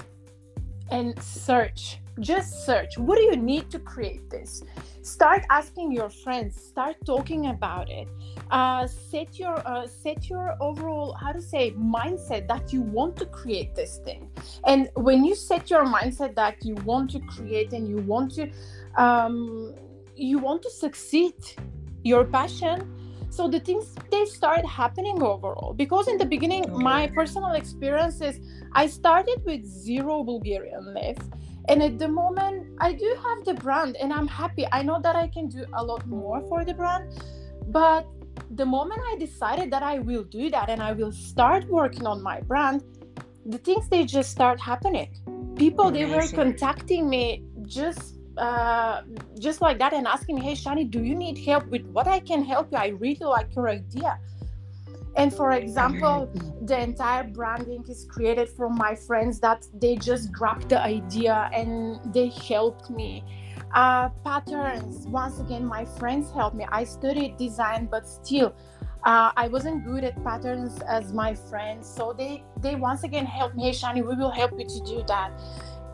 and 0.90 1.20
search 1.22 1.98
just 2.20 2.64
search. 2.64 2.96
What 2.96 3.18
do 3.18 3.24
you 3.24 3.36
need 3.36 3.70
to 3.70 3.78
create 3.78 4.30
this? 4.30 4.62
Start 5.02 5.44
asking 5.50 5.92
your 5.92 6.08
friends 6.08 6.60
start 6.60 6.96
talking 7.04 7.46
about 7.48 7.90
it. 7.90 8.08
Uh, 8.50 8.86
set 8.86 9.38
your 9.38 9.56
uh, 9.66 9.86
set 9.86 10.28
your 10.28 10.56
overall 10.60 11.12
how 11.14 11.32
to 11.32 11.42
say 11.42 11.72
mindset 11.72 12.48
that 12.48 12.72
you 12.72 12.80
want 12.80 13.16
to 13.16 13.26
create 13.26 13.74
this 13.74 13.98
thing. 13.98 14.30
And 14.64 14.88
when 14.94 15.24
you 15.24 15.34
set 15.34 15.70
your 15.70 15.84
mindset 15.84 16.34
that 16.36 16.64
you 16.64 16.74
want 16.86 17.10
to 17.10 17.20
create 17.20 17.72
and 17.72 17.88
you 17.88 17.98
want 17.98 18.32
to 18.34 18.50
um, 18.96 19.74
you 20.14 20.38
want 20.38 20.62
to 20.62 20.70
succeed 20.70 21.34
your 22.06 22.24
passion. 22.24 22.92
So 23.30 23.48
the 23.48 23.60
things 23.60 23.94
they 24.10 24.24
start 24.24 24.64
happening 24.64 25.22
overall. 25.22 25.74
Because 25.74 26.08
in 26.08 26.16
the 26.16 26.24
beginning 26.24 26.64
my 26.72 27.06
personal 27.18 27.52
experience 27.62 28.20
is 28.20 28.40
i 28.72 28.86
started 28.86 29.38
with 29.44 29.64
zero 29.64 30.22
bulgarian 30.30 30.94
left 30.94 31.26
and 31.68 31.82
at 31.82 31.98
the 31.98 32.08
moment 32.08 32.66
i 32.88 32.92
do 32.92 33.10
have 33.24 33.44
the 33.44 33.54
brand 33.54 33.96
and 33.96 34.12
i'm 34.12 34.28
happy. 34.28 34.66
I 34.72 34.82
know 34.82 35.00
that 35.06 35.16
i 35.16 35.26
can 35.28 35.48
do 35.48 35.64
a 35.74 35.82
lot 35.84 36.06
more 36.06 36.40
for 36.48 36.64
the 36.64 36.74
brand. 36.74 37.04
But 37.68 38.06
the 38.50 38.64
moment 38.64 39.00
i 39.12 39.16
decided 39.16 39.72
that 39.72 39.82
i 39.82 39.98
will 39.98 40.22
do 40.22 40.50
that 40.50 40.68
and 40.68 40.80
i 40.88 40.92
will 40.92 41.10
start 41.10 41.64
working 41.68 42.06
on 42.06 42.22
my 42.22 42.40
brand 42.52 42.82
the 43.46 43.58
things 43.58 43.88
they 43.88 44.04
just 44.04 44.30
start 44.30 44.60
happening. 44.60 45.08
People 45.56 45.90
they 45.90 46.04
were 46.04 46.26
contacting 46.28 47.08
me 47.08 47.44
just 47.64 48.15
uh, 48.38 49.02
just 49.38 49.60
like 49.60 49.78
that 49.78 49.92
and 49.92 50.06
asking 50.06 50.36
me 50.36 50.42
hey 50.42 50.52
shani 50.52 50.88
do 50.90 51.02
you 51.02 51.14
need 51.14 51.38
help 51.38 51.66
with 51.68 51.84
what 51.86 52.06
i 52.06 52.20
can 52.20 52.44
help 52.44 52.68
you? 52.72 52.78
I 52.78 52.88
really 52.88 53.24
like 53.24 53.54
your 53.54 53.68
idea. 53.68 54.18
And 55.16 55.32
for 55.32 55.52
example 55.52 56.30
the 56.62 56.78
entire 56.78 57.24
branding 57.24 57.84
is 57.88 58.06
created 58.10 58.48
from 58.50 58.76
my 58.76 58.94
friends 58.94 59.40
that 59.40 59.66
they 59.74 59.96
just 59.96 60.32
grabbed 60.32 60.68
the 60.68 60.80
idea 60.80 61.50
and 61.54 61.98
they 62.12 62.28
helped 62.28 62.90
me. 62.90 63.24
Uh, 63.74 64.10
patterns 64.24 65.06
once 65.08 65.40
again 65.40 65.64
my 65.64 65.84
friends 65.84 66.30
helped 66.32 66.56
me. 66.56 66.66
I 66.70 66.84
studied 66.84 67.36
design 67.38 67.88
but 67.90 68.06
still 68.06 68.54
uh, 69.04 69.30
i 69.36 69.46
wasn't 69.46 69.84
good 69.86 70.02
at 70.04 70.22
patterns 70.24 70.80
as 70.82 71.12
my 71.12 71.32
friends. 71.34 71.88
So 71.88 72.12
they 72.12 72.44
they 72.60 72.74
once 72.74 73.02
again 73.04 73.24
helped 73.24 73.56
me 73.56 73.64
hey 73.64 73.70
shani 73.70 74.06
we 74.06 74.14
will 74.14 74.30
help 74.30 74.52
you 74.58 74.66
to 74.66 74.80
do 74.84 75.04
that 75.08 75.30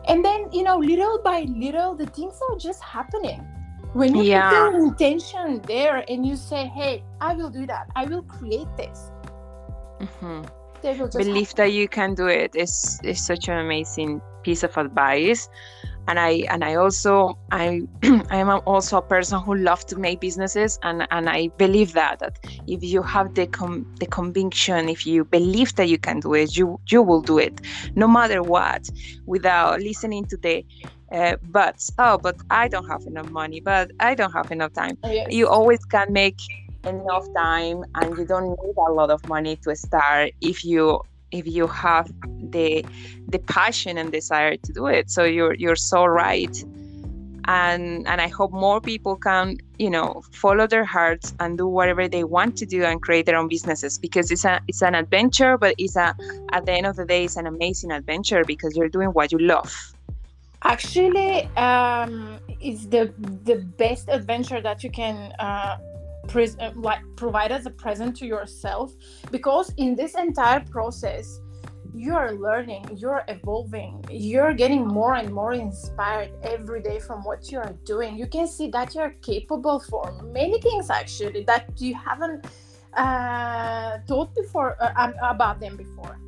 and 0.07 0.23
then 0.23 0.51
you 0.51 0.63
know 0.63 0.77
little 0.77 1.19
by 1.23 1.41
little 1.41 1.95
the 1.95 2.05
things 2.07 2.39
are 2.49 2.57
just 2.57 2.81
happening 2.83 3.45
when 3.93 4.15
you 4.15 4.23
yeah. 4.23 4.49
put 4.49 4.55
your 4.55 4.85
intention 4.85 5.61
there 5.67 6.03
and 6.09 6.25
you 6.25 6.35
say 6.35 6.65
hey 6.67 7.03
i 7.21 7.33
will 7.33 7.49
do 7.49 7.65
that 7.65 7.87
i 7.95 8.05
will 8.05 8.23
create 8.23 8.67
this 8.77 9.11
mm-hmm. 10.01 10.41
believe 10.81 11.47
happen. 11.47 11.55
that 11.55 11.71
you 11.73 11.87
can 11.87 12.13
do 12.13 12.27
it 12.27 12.55
is 12.55 12.99
is 13.03 13.23
such 13.23 13.47
an 13.47 13.57
amazing 13.59 14.21
piece 14.43 14.63
of 14.63 14.75
advice 14.77 15.49
and 16.07 16.19
i 16.19 16.31
and 16.49 16.63
i 16.63 16.75
also 16.75 17.37
i 17.51 17.81
i 18.29 18.37
am 18.37 18.49
also 18.65 18.97
a 18.97 19.01
person 19.01 19.39
who 19.39 19.55
loves 19.55 19.85
to 19.85 19.97
make 19.97 20.19
businesses 20.19 20.79
and 20.83 21.07
and 21.11 21.29
i 21.29 21.47
believe 21.57 21.93
that 21.93 22.19
that 22.19 22.37
if 22.67 22.83
you 22.83 23.01
have 23.01 23.33
the 23.35 23.47
com- 23.47 23.85
the 23.99 24.05
conviction 24.05 24.89
if 24.89 25.05
you 25.05 25.23
believe 25.23 25.73
that 25.75 25.87
you 25.87 25.97
can 25.97 26.19
do 26.19 26.33
it 26.33 26.55
you 26.57 26.79
you 26.89 27.01
will 27.01 27.21
do 27.21 27.37
it 27.37 27.61
no 27.95 28.07
matter 28.07 28.41
what 28.41 28.87
without 29.25 29.79
listening 29.81 30.25
to 30.25 30.37
the 30.37 30.65
uh, 31.11 31.35
but 31.49 31.75
oh 31.99 32.17
but 32.17 32.35
i 32.49 32.67
don't 32.67 32.87
have 32.87 33.01
enough 33.05 33.29
money 33.29 33.59
but 33.59 33.91
i 33.99 34.13
don't 34.15 34.31
have 34.31 34.51
enough 34.51 34.73
time 34.73 34.97
oh, 35.03 35.11
yes. 35.11 35.27
you 35.31 35.47
always 35.47 35.83
can 35.85 36.11
make 36.11 36.39
enough 36.85 37.25
time 37.35 37.83
and 37.95 38.17
you 38.17 38.25
don't 38.25 38.49
need 38.49 38.75
a 38.77 38.91
lot 38.91 39.09
of 39.09 39.25
money 39.27 39.55
to 39.55 39.75
start 39.75 40.31
if 40.41 40.65
you 40.65 40.99
if 41.33 41.47
you 41.47 41.67
have 41.67 42.09
the 42.51 42.85
the 43.27 43.39
passion 43.39 43.97
and 43.97 44.11
desire 44.11 44.55
to 44.55 44.71
do 44.71 44.87
it. 44.87 45.09
So 45.09 45.23
you're 45.23 45.55
you're 45.55 45.75
so 45.75 46.05
right. 46.05 46.55
And 47.45 48.07
and 48.07 48.21
i 48.21 48.29
hope 48.29 48.53
more 48.53 48.79
people 48.79 49.17
can 49.17 49.57
you 49.77 49.89
know 49.89 50.21
follow 50.31 50.65
their 50.65 50.85
hearts 50.85 51.33
and 51.41 51.57
do 51.57 51.67
whatever 51.67 52.07
they 52.07 52.23
want 52.23 52.55
to 52.61 52.65
do 52.65 52.85
and 52.85 53.01
create 53.01 53.25
their 53.25 53.35
own 53.35 53.49
businesses 53.49 53.97
because 53.97 54.31
it's 54.31 54.45
a 54.45 54.61
it's 54.69 54.81
an 54.81 54.95
adventure 54.95 55.57
but 55.57 55.75
it's 55.77 55.97
a 55.97 56.15
at 56.53 56.65
the 56.65 56.71
end 56.71 56.85
of 56.85 56.95
the 56.95 57.05
day 57.05 57.25
it's 57.25 57.35
an 57.35 57.45
amazing 57.45 57.91
adventure 57.91 58.45
because 58.45 58.77
you're 58.77 58.87
doing 58.87 59.09
what 59.09 59.33
you 59.33 59.39
love. 59.39 59.71
Actually 60.63 61.49
um 61.57 62.39
it's 62.61 62.85
the 62.85 63.13
the 63.43 63.57
best 63.77 64.07
adventure 64.07 64.61
that 64.61 64.81
you 64.81 64.89
can 64.89 65.33
uh 65.37 65.75
pre- 66.27 66.49
uh, 66.59 66.71
like 66.75 67.01
provide 67.15 67.51
as 67.51 67.65
a 67.65 67.69
present 67.69 68.15
to 68.17 68.25
yourself 68.25 68.93
because 69.31 69.73
in 69.77 69.95
this 69.95 70.15
entire 70.15 70.61
process 70.61 71.41
you 71.93 72.15
are 72.15 72.33
learning 72.33 72.83
you're 72.95 73.23
evolving 73.27 74.03
you're 74.09 74.53
getting 74.53 74.87
more 74.87 75.15
and 75.15 75.31
more 75.31 75.53
inspired 75.53 76.31
every 76.41 76.81
day 76.81 76.99
from 76.99 77.23
what 77.23 77.51
you 77.51 77.59
are 77.59 77.75
doing. 77.85 78.17
You 78.17 78.27
can 78.27 78.47
see 78.47 78.69
that 78.69 78.95
you're 78.95 79.15
capable 79.21 79.79
for 79.79 80.11
many 80.23 80.59
things 80.59 80.89
actually 80.89 81.43
that 81.43 81.69
you 81.79 81.93
haven't 81.93 82.45
uh, 82.93 83.99
thought 84.07 84.33
before 84.35 84.75
uh, 84.81 85.11
about 85.21 85.59
them 85.59 85.77
before 85.77 86.19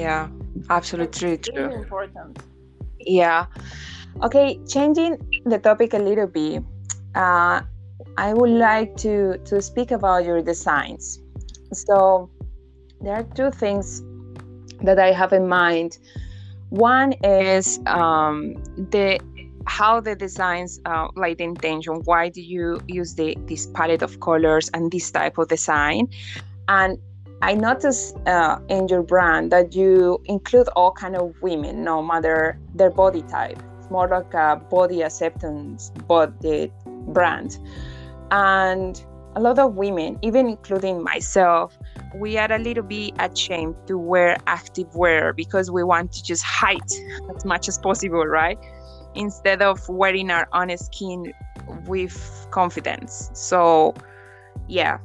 yeah 0.00 0.28
absolutely 0.70 1.36
That's 1.36 1.48
true. 1.48 1.66
really 1.66 1.74
important. 1.74 2.42
Yeah. 3.00 3.46
Okay 4.22 4.58
changing 4.66 5.18
the 5.44 5.58
topic 5.58 5.94
a 5.94 5.98
little 5.98 6.26
bit 6.26 6.62
uh, 7.14 7.62
i 8.16 8.32
would 8.32 8.50
like 8.50 8.96
to 8.96 9.38
to 9.44 9.60
speak 9.60 9.90
about 9.90 10.24
your 10.24 10.42
designs. 10.42 11.20
So 11.72 12.30
there 13.00 13.14
are 13.14 13.26
two 13.34 13.50
things 13.50 14.02
that 14.82 14.98
i 14.98 15.12
have 15.12 15.32
in 15.32 15.48
mind. 15.48 15.98
One 16.70 17.12
is 17.24 17.80
um, 17.86 18.54
the 18.76 19.18
how 19.66 20.00
the 20.00 20.14
designs 20.16 20.80
uh, 20.86 21.08
like 21.14 21.38
the 21.38 21.44
intention 21.44 22.00
why 22.04 22.28
do 22.30 22.40
you 22.40 22.80
use 22.86 23.14
the 23.14 23.36
this 23.46 23.66
palette 23.66 24.02
of 24.02 24.18
colors 24.20 24.70
and 24.74 24.90
this 24.90 25.10
type 25.10 25.38
of 25.38 25.48
design? 25.48 26.08
And 26.68 26.98
I 27.40 27.54
noticed 27.54 28.16
uh, 28.26 28.58
in 28.68 28.88
your 28.88 29.02
brand 29.02 29.52
that 29.52 29.74
you 29.74 30.20
include 30.24 30.68
all 30.74 30.90
kind 30.90 31.14
of 31.16 31.34
women, 31.40 31.84
no 31.84 32.02
matter 32.02 32.58
their 32.74 32.90
body 32.90 33.22
type. 33.22 33.62
It's 33.78 33.90
more 33.90 34.08
like 34.08 34.34
a 34.34 34.56
body 34.56 35.02
acceptance 35.02 35.90
body 36.06 36.72
brand, 36.84 37.58
and 38.30 39.00
a 39.36 39.40
lot 39.40 39.58
of 39.60 39.76
women, 39.76 40.18
even 40.22 40.48
including 40.48 41.02
myself, 41.02 41.78
we 42.16 42.36
are 42.38 42.50
a 42.52 42.58
little 42.58 42.82
bit 42.82 43.14
ashamed 43.20 43.76
to 43.86 43.96
wear 43.96 44.36
active 44.48 44.92
wear 44.96 45.32
because 45.32 45.70
we 45.70 45.84
want 45.84 46.10
to 46.12 46.24
just 46.24 46.42
hide 46.42 46.90
as 47.36 47.44
much 47.44 47.68
as 47.68 47.78
possible, 47.78 48.26
right? 48.26 48.58
Instead 49.14 49.62
of 49.62 49.88
wearing 49.88 50.30
our 50.30 50.48
own 50.52 50.76
skin 50.76 51.32
with 51.86 52.48
confidence. 52.50 53.30
So, 53.32 53.94
yeah, 54.66 54.98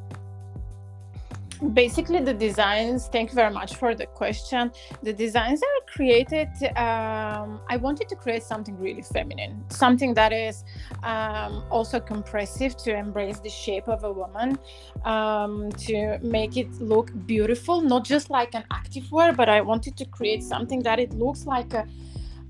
basically 1.71 2.19
the 2.19 2.33
designs 2.33 3.07
thank 3.07 3.29
you 3.29 3.35
very 3.35 3.53
much 3.53 3.75
for 3.75 3.95
the 3.95 4.05
question. 4.05 4.71
The 5.01 5.13
designs 5.13 5.61
are 5.61 5.93
created 5.93 6.49
um, 6.75 7.61
i 7.69 7.77
wanted 7.77 8.09
to 8.09 8.15
create 8.15 8.43
something 8.43 8.77
really 8.77 9.01
feminine 9.01 9.63
something 9.69 10.13
that 10.15 10.33
is 10.33 10.63
um, 11.03 11.63
also 11.69 11.99
compressive 11.99 12.75
to 12.77 12.95
embrace 12.95 13.39
the 13.39 13.49
shape 13.49 13.87
of 13.87 14.03
a 14.03 14.11
woman 14.11 14.57
um, 15.05 15.71
to 15.73 16.17
make 16.21 16.57
it 16.57 16.71
look 16.81 17.11
beautiful 17.25 17.81
not 17.81 18.03
just 18.03 18.29
like 18.29 18.55
an 18.55 18.63
active 18.71 19.09
wear 19.11 19.31
but 19.31 19.49
i 19.49 19.61
wanted 19.61 19.95
to 19.97 20.05
create 20.05 20.43
something 20.43 20.81
that 20.81 20.99
it 20.99 21.13
looks 21.13 21.45
like 21.45 21.73
a 21.73 21.87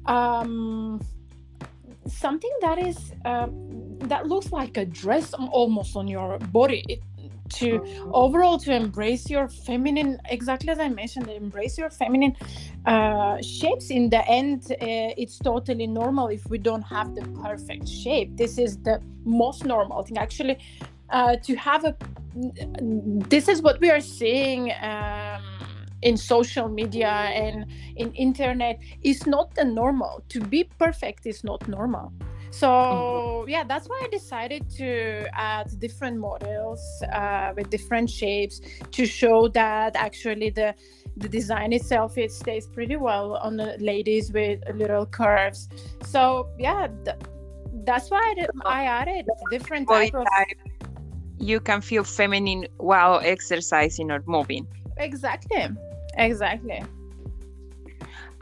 um, 0.06 1.00
something 2.08 2.52
that 2.62 2.78
is 2.78 3.14
uh, 3.26 3.48
that 4.08 4.28
looks 4.28 4.52
like 4.52 4.78
a 4.78 4.86
dress 4.86 5.34
almost 5.34 5.96
on 5.96 6.08
your 6.08 6.38
body. 6.40 6.84
It, 6.90 7.02
to 7.50 7.82
overall 8.14 8.58
to 8.58 8.74
embrace 8.74 9.30
your 9.30 9.48
feminine 9.48 10.20
exactly 10.30 10.70
as 10.70 10.80
i 10.80 10.88
mentioned 10.88 11.28
embrace 11.30 11.78
your 11.78 11.90
feminine 11.90 12.36
uh, 12.86 13.42
shapes. 13.42 13.90
In 13.90 14.10
the 14.10 14.28
end 14.28 14.66
uh, 14.72 14.76
it's 15.22 15.38
totally 15.38 15.88
normal 15.88 16.28
if 16.28 16.46
we 16.50 16.58
don't 16.58 16.82
have 16.82 17.16
the 17.16 17.22
perfect 17.42 17.88
shape. 17.88 18.36
This 18.36 18.58
is 18.58 18.78
the 18.78 19.02
most 19.24 19.66
normal 19.66 20.04
thing. 20.04 20.18
Actually 20.18 20.58
uh, 21.10 21.36
to 21.38 21.56
have 21.56 21.86
a 21.86 21.96
this 23.30 23.48
is 23.48 23.62
what 23.62 23.80
we 23.80 23.90
are 23.92 24.02
seeing 24.02 24.72
um, 24.82 25.44
in 26.02 26.18
social 26.18 26.68
media 26.68 27.08
and 27.08 27.66
in 27.96 28.12
internet 28.14 28.80
is 29.04 29.26
not 29.28 29.54
the 29.56 29.64
normal. 29.64 30.24
To 30.30 30.42
be 30.42 30.66
perfect 30.78 31.26
is 31.26 31.44
not 31.44 31.68
normal 31.68 32.12
so 32.54 32.70
mm-hmm. 32.70 33.50
yeah 33.50 33.64
that's 33.64 33.88
why 33.88 34.00
i 34.04 34.08
decided 34.08 34.70
to 34.70 35.28
add 35.34 35.68
different 35.80 36.18
models 36.18 36.82
uh, 37.12 37.52
with 37.56 37.68
different 37.70 38.08
shapes 38.08 38.62
to 38.92 39.06
show 39.06 39.48
that 39.48 39.96
actually 39.96 40.52
the 40.52 40.74
the 41.18 41.30
design 41.30 41.74
itself 41.74 42.18
it 42.18 42.32
stays 42.32 42.68
pretty 42.68 42.96
well 42.96 43.36
on 43.38 43.58
the 43.58 43.78
ladies 43.80 44.32
with 44.32 44.60
little 44.74 45.06
curves. 45.06 45.70
So 46.04 46.50
yeah 46.58 46.88
th- 47.06 47.18
that's 47.86 48.10
why 48.10 48.36
I, 48.66 48.82
I 48.82 48.84
added 48.86 49.28
different 49.50 49.88
type 49.90 50.14
of 50.14 50.26
you 51.40 51.60
can 51.60 51.82
feel 51.82 52.04
feminine 52.04 52.68
while 52.78 53.20
exercising 53.24 54.12
or 54.12 54.24
moving. 54.26 54.66
Exactly. 54.98 55.68
Exactly. 56.18 56.84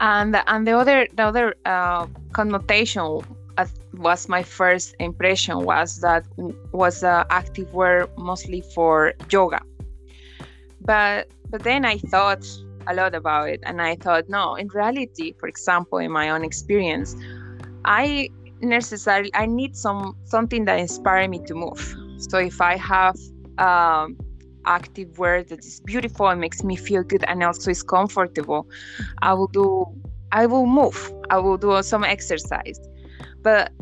And 0.00 0.36
and 0.46 0.66
the 0.66 0.72
other 0.72 1.08
the 1.14 1.24
other 1.24 1.54
uh, 1.64 2.06
connotation 2.32 3.22
was 3.94 4.28
my 4.28 4.42
first 4.42 4.94
impression 4.98 5.64
was 5.64 6.00
that 6.00 6.26
was 6.72 7.02
uh, 7.02 7.24
active 7.30 7.72
wear 7.74 8.08
mostly 8.16 8.62
for 8.74 9.12
yoga. 9.30 9.60
But 10.80 11.28
but 11.52 11.62
then 11.62 11.84
i 11.84 11.98
thought 11.98 12.44
a 12.88 12.94
lot 12.94 13.14
about 13.14 13.48
it 13.48 13.60
and 13.64 13.80
i 13.80 13.94
thought 13.94 14.28
no 14.28 14.56
in 14.56 14.66
reality 14.68 15.34
for 15.38 15.48
example 15.48 15.98
in 15.98 16.10
my 16.10 16.30
own 16.30 16.42
experience 16.42 17.14
i 17.84 18.28
necessarily 18.60 19.30
i 19.34 19.46
need 19.46 19.76
some 19.76 20.16
something 20.24 20.64
that 20.64 20.80
inspires 20.80 21.28
me 21.28 21.38
to 21.46 21.54
move. 21.54 21.96
So 22.18 22.38
if 22.38 22.60
i 22.60 22.76
have 22.76 23.16
um, 23.58 24.16
active 24.64 25.18
wear 25.18 25.44
that 25.44 25.58
is 25.58 25.80
beautiful 25.80 26.28
and 26.28 26.40
makes 26.40 26.64
me 26.64 26.74
feel 26.74 27.02
good 27.02 27.24
and 27.28 27.42
also 27.42 27.70
is 27.70 27.82
comfortable 27.82 28.66
i 29.20 29.32
will 29.34 29.48
do 29.48 29.84
i 30.32 30.46
will 30.46 30.66
move. 30.66 31.12
I 31.30 31.38
will 31.38 31.58
do 31.58 31.82
some 31.82 32.04
exercise. 32.04 32.80
But 33.42 33.72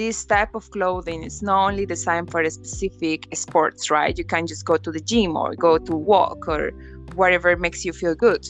this 0.00 0.24
type 0.24 0.54
of 0.54 0.70
clothing 0.70 1.22
is 1.24 1.42
not 1.42 1.66
only 1.68 1.84
designed 1.84 2.30
for 2.30 2.40
specific 2.48 3.28
sports, 3.34 3.90
right? 3.90 4.16
You 4.16 4.24
can 4.24 4.46
just 4.46 4.64
go 4.64 4.78
to 4.78 4.90
the 4.90 5.00
gym 5.00 5.36
or 5.36 5.54
go 5.54 5.76
to 5.76 5.92
walk 5.94 6.48
or 6.48 6.70
whatever 7.16 7.54
makes 7.54 7.84
you 7.84 7.92
feel 7.92 8.14
good. 8.14 8.42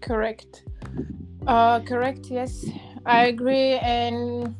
Correct. 0.00 0.62
Uh, 1.48 1.80
correct. 1.80 2.30
Yes, 2.30 2.64
I 3.04 3.24
agree. 3.24 3.72
And 3.96 4.54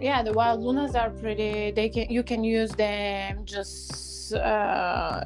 yeah, 0.00 0.20
the 0.24 0.32
wild 0.32 0.60
lunas 0.62 0.96
are 0.96 1.10
pretty. 1.10 1.70
They 1.70 1.88
can 1.88 2.06
you 2.10 2.24
can 2.24 2.42
use 2.42 2.72
them 2.72 3.44
just 3.44 4.01
uh, 4.34 5.24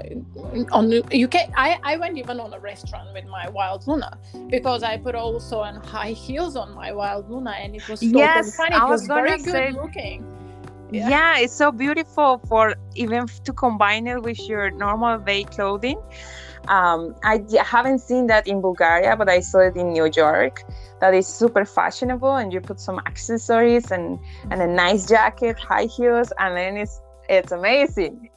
on 0.72 0.90
you 1.10 1.28
can. 1.28 1.52
I 1.56 1.78
I 1.82 1.96
went 1.96 2.18
even 2.18 2.40
on 2.40 2.52
a 2.52 2.58
restaurant 2.58 3.12
with 3.14 3.26
my 3.26 3.48
wild 3.48 3.86
luna 3.86 4.18
because 4.48 4.82
I 4.82 4.96
put 4.96 5.14
also 5.14 5.60
on 5.60 5.76
high 5.76 6.12
heels 6.12 6.56
on 6.56 6.74
my 6.74 6.92
wild 6.92 7.30
luna 7.30 7.50
and 7.62 7.74
it 7.74 7.88
was 7.88 8.00
totally 8.00 8.18
Yes, 8.20 8.56
fine. 8.56 8.72
I 8.72 8.84
It 8.86 8.88
was 8.90 9.02
was 9.02 9.06
very 9.08 9.36
good 9.38 9.52
say- 9.52 9.72
looking. 9.72 10.24
Yeah. 10.92 11.08
Yeah. 11.08 11.38
it's 11.38 11.52
so 11.52 11.72
beautiful 11.72 12.38
for 12.48 12.74
even 12.94 13.26
to 13.46 13.52
combine 13.52 14.06
it 14.06 14.22
with 14.22 14.40
your 14.48 14.70
normal 14.70 15.18
day 15.18 15.42
clothing. 15.44 15.98
Um, 16.68 17.14
I 17.24 17.44
haven't 17.64 18.00
seen 18.00 18.26
that 18.28 18.46
in 18.46 18.60
Bulgaria, 18.60 19.16
but 19.16 19.28
I 19.28 19.40
saw 19.40 19.60
it 19.60 19.76
in 19.76 19.92
New 19.92 20.08
York. 20.16 20.62
That 21.00 21.12
is 21.14 21.26
super 21.26 21.64
fashionable, 21.64 22.34
and 22.36 22.52
you 22.52 22.60
put 22.60 22.80
some 22.80 22.98
accessories 23.06 23.90
and 23.90 24.18
and 24.50 24.60
a 24.62 24.66
nice 24.66 25.06
jacket, 25.06 25.58
high 25.58 25.84
heels, 25.96 26.32
and 26.38 26.56
then 26.56 26.76
it's 26.76 27.00
it's 27.28 27.52
amazing. 27.52 28.30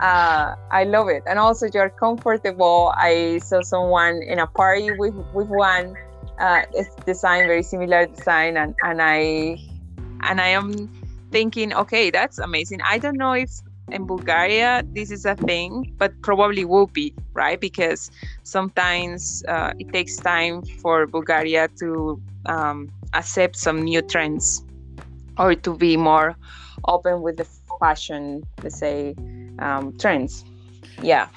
Uh, 0.00 0.54
I 0.70 0.84
love 0.84 1.08
it, 1.08 1.22
and 1.26 1.38
also 1.38 1.66
you're 1.72 1.90
comfortable. 1.90 2.92
I 2.96 3.38
saw 3.38 3.60
someone 3.60 4.22
in 4.22 4.38
a 4.38 4.46
party 4.46 4.90
with 4.92 5.14
with 5.34 5.48
one. 5.48 5.94
Uh, 6.38 6.62
it's 6.72 6.94
design 7.04 7.46
very 7.46 7.62
similar 7.62 8.06
design, 8.06 8.56
and 8.56 8.74
and 8.82 9.02
I 9.02 9.58
and 10.22 10.40
I 10.40 10.48
am 10.48 10.88
thinking, 11.30 11.74
okay, 11.74 12.10
that's 12.10 12.38
amazing. 12.38 12.80
I 12.82 12.98
don't 12.98 13.16
know 13.16 13.32
if 13.32 13.50
in 13.92 14.06
Bulgaria 14.06 14.82
this 14.94 15.10
is 15.10 15.24
a 15.26 15.34
thing, 15.34 15.94
but 15.98 16.12
probably 16.22 16.64
will 16.64 16.86
be, 16.86 17.14
right? 17.34 17.60
Because 17.60 18.10
sometimes 18.42 19.44
uh, 19.48 19.72
it 19.78 19.92
takes 19.92 20.16
time 20.16 20.62
for 20.80 21.06
Bulgaria 21.06 21.68
to 21.80 22.20
um, 22.46 22.90
accept 23.12 23.56
some 23.56 23.82
new 23.82 24.02
trends 24.02 24.64
or 25.38 25.54
to 25.54 25.76
be 25.76 25.96
more 25.96 26.36
open 26.86 27.22
with 27.22 27.36
the 27.36 27.44
fashion, 27.80 28.42
let's 28.62 28.78
say, 28.78 29.16
um, 29.58 29.96
trends. 29.98 30.44
Yeah. 31.02 31.28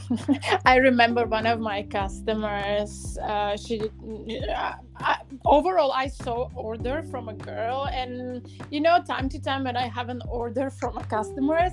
I 0.66 0.76
remember 0.76 1.26
one 1.26 1.46
of 1.46 1.60
my 1.60 1.82
customers. 1.82 3.18
Uh, 3.18 3.56
she 3.56 3.80
uh, 3.80 4.72
I, 4.96 5.16
overall, 5.44 5.92
I 5.92 6.08
saw 6.08 6.48
order 6.54 7.02
from 7.10 7.28
a 7.28 7.34
girl, 7.34 7.88
and 7.92 8.46
you 8.70 8.80
know, 8.80 9.02
time 9.02 9.28
to 9.30 9.40
time 9.40 9.64
when 9.64 9.76
I 9.76 9.88
have 9.88 10.08
an 10.08 10.22
order 10.28 10.70
from 10.70 10.98
a 10.98 11.04
customer, 11.04 11.70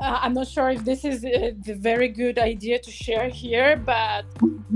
uh, 0.00 0.18
I'm 0.22 0.32
not 0.32 0.46
sure 0.46 0.70
if 0.70 0.84
this 0.84 1.04
is 1.04 1.24
uh, 1.24 1.52
the 1.64 1.74
very 1.74 2.08
good 2.08 2.38
idea 2.38 2.78
to 2.78 2.90
share 2.90 3.28
here, 3.28 3.76
but 3.76 4.24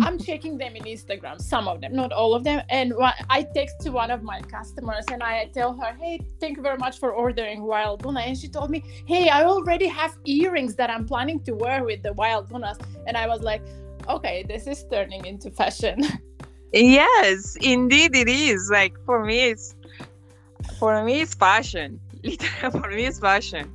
I'm 0.01 0.19
checking 0.19 0.59
them 0.59 0.75
in 0.75 0.83
Instagram, 0.83 1.41
some 1.41 1.69
of 1.69 1.81
them, 1.81 1.95
not 1.95 2.13
all 2.13 2.35
of 2.35 2.43
them. 2.43 2.63
And 2.71 2.93
I 3.31 3.47
text 3.55 3.81
to 3.83 3.91
one 3.91 4.11
of 4.11 4.23
my 4.23 4.41
customers 4.41 5.05
and 5.13 5.23
I 5.23 5.47
tell 5.55 5.75
her, 5.81 5.97
Hey, 6.01 6.21
thank 6.41 6.57
you 6.57 6.63
very 6.63 6.79
much 6.79 6.99
for 6.99 7.13
ordering 7.13 7.63
Wild 7.63 8.05
Luna. 8.05 8.21
And 8.21 8.37
she 8.37 8.49
told 8.49 8.71
me, 8.71 8.83
Hey, 9.07 9.29
I 9.29 9.45
already 9.45 9.87
have 9.87 10.17
earrings 10.25 10.75
that 10.77 10.91
I'm 10.91 11.07
planning 11.07 11.41
to 11.45 11.53
wear 11.53 11.85
with 11.85 12.03
the 12.03 12.13
Wild 12.15 12.51
Lunas. 12.51 12.79
And 13.07 13.17
I 13.17 13.29
was 13.29 13.43
like, 13.43 13.63
Okay, 14.09 14.45
this 14.49 14.67
is 14.67 14.85
turning 14.91 15.25
into 15.25 15.51
fashion. 15.51 16.03
Yes, 16.75 17.55
indeed 17.61 18.17
it 18.17 18.31
is. 18.31 18.71
Like 18.73 18.95
for 19.05 19.27
me, 19.27 19.51
it's 19.51 19.75
for 20.79 21.05
me 21.05 21.21
it's 21.21 21.35
fashion. 21.35 22.01
Literally, 22.25 22.81
for 22.81 22.89
me 22.89 23.05
it's 23.05 23.19
fashion. 23.19 23.71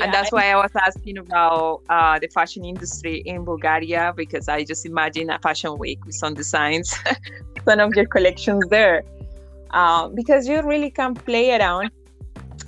And 0.00 0.12
that's 0.12 0.32
why 0.32 0.50
I 0.52 0.56
was 0.56 0.70
asking 0.86 1.18
about 1.18 1.82
uh, 1.88 2.18
the 2.18 2.28
fashion 2.28 2.64
industry 2.64 3.22
in 3.26 3.44
Bulgaria 3.44 4.12
because 4.16 4.48
I 4.48 4.64
just 4.64 4.86
imagine 4.86 5.30
a 5.30 5.38
fashion 5.38 5.76
week 5.78 6.04
with 6.04 6.14
some 6.14 6.34
designs, 6.34 6.94
some 7.68 7.80
of 7.80 7.94
your 7.96 8.06
collections 8.06 8.64
there, 8.68 9.02
uh, 9.70 10.08
because 10.08 10.46
you 10.48 10.62
really 10.62 10.90
can 10.90 11.14
play 11.14 11.56
around, 11.56 11.90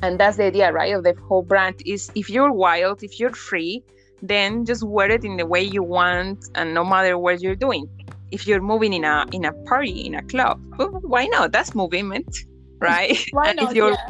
and 0.03 0.19
that's 0.19 0.37
the 0.37 0.45
idea, 0.45 0.73
right? 0.73 0.95
Of 0.95 1.05
the 1.05 1.15
whole 1.29 1.43
brand 1.43 1.77
is 1.87 2.11
if 2.15 2.31
you're 2.31 2.53
wild, 2.53 3.03
if 3.03 3.19
you're 3.21 3.33
free, 3.35 3.83
then 4.23 4.65
just 4.65 4.83
wear 4.83 5.11
it 5.11 5.25
in 5.25 5.37
the 5.37 5.47
way 5.47 5.63
you 5.63 5.83
want, 5.83 6.45
and 6.55 6.75
no 6.75 6.85
matter 6.85 7.19
what 7.19 7.41
you're 7.41 7.57
doing. 7.57 7.87
If 8.31 8.47
you're 8.47 8.61
moving 8.63 8.93
in 8.93 9.05
a 9.05 9.27
in 9.33 9.45
a 9.45 9.53
party 9.67 10.07
in 10.07 10.15
a 10.15 10.23
club, 10.23 10.61
well, 10.79 11.01
why 11.03 11.27
not? 11.27 11.53
That's 11.53 11.75
movement, 11.75 12.29
right? 12.81 13.19
Why 13.31 13.51
And 13.51 13.61
if 13.61 13.71
not? 13.71 13.75
you're 13.75 13.97
Yeah. 13.97 14.09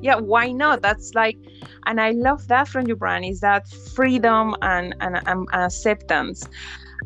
yeah 0.00 0.16
why 0.16 0.52
not 0.52 0.82
that's 0.82 1.12
like 1.14 1.36
and 1.86 2.00
i 2.00 2.10
love 2.10 2.46
that 2.48 2.68
from 2.68 2.86
your 2.86 2.96
brand 2.96 3.24
is 3.24 3.40
that 3.40 3.68
freedom 3.94 4.54
and, 4.62 4.94
and, 5.00 5.20
and 5.26 5.48
acceptance. 5.52 6.48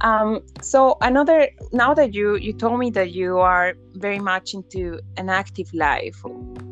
Um, 0.00 0.40
so 0.62 0.96
another 1.00 1.48
now 1.72 1.92
that 1.94 2.14
you 2.14 2.36
you 2.36 2.52
told 2.52 2.78
me 2.78 2.90
that 2.90 3.10
you 3.10 3.38
are 3.38 3.74
very 3.94 4.20
much 4.20 4.54
into 4.54 5.00
an 5.16 5.28
active 5.28 5.68
life 5.74 6.16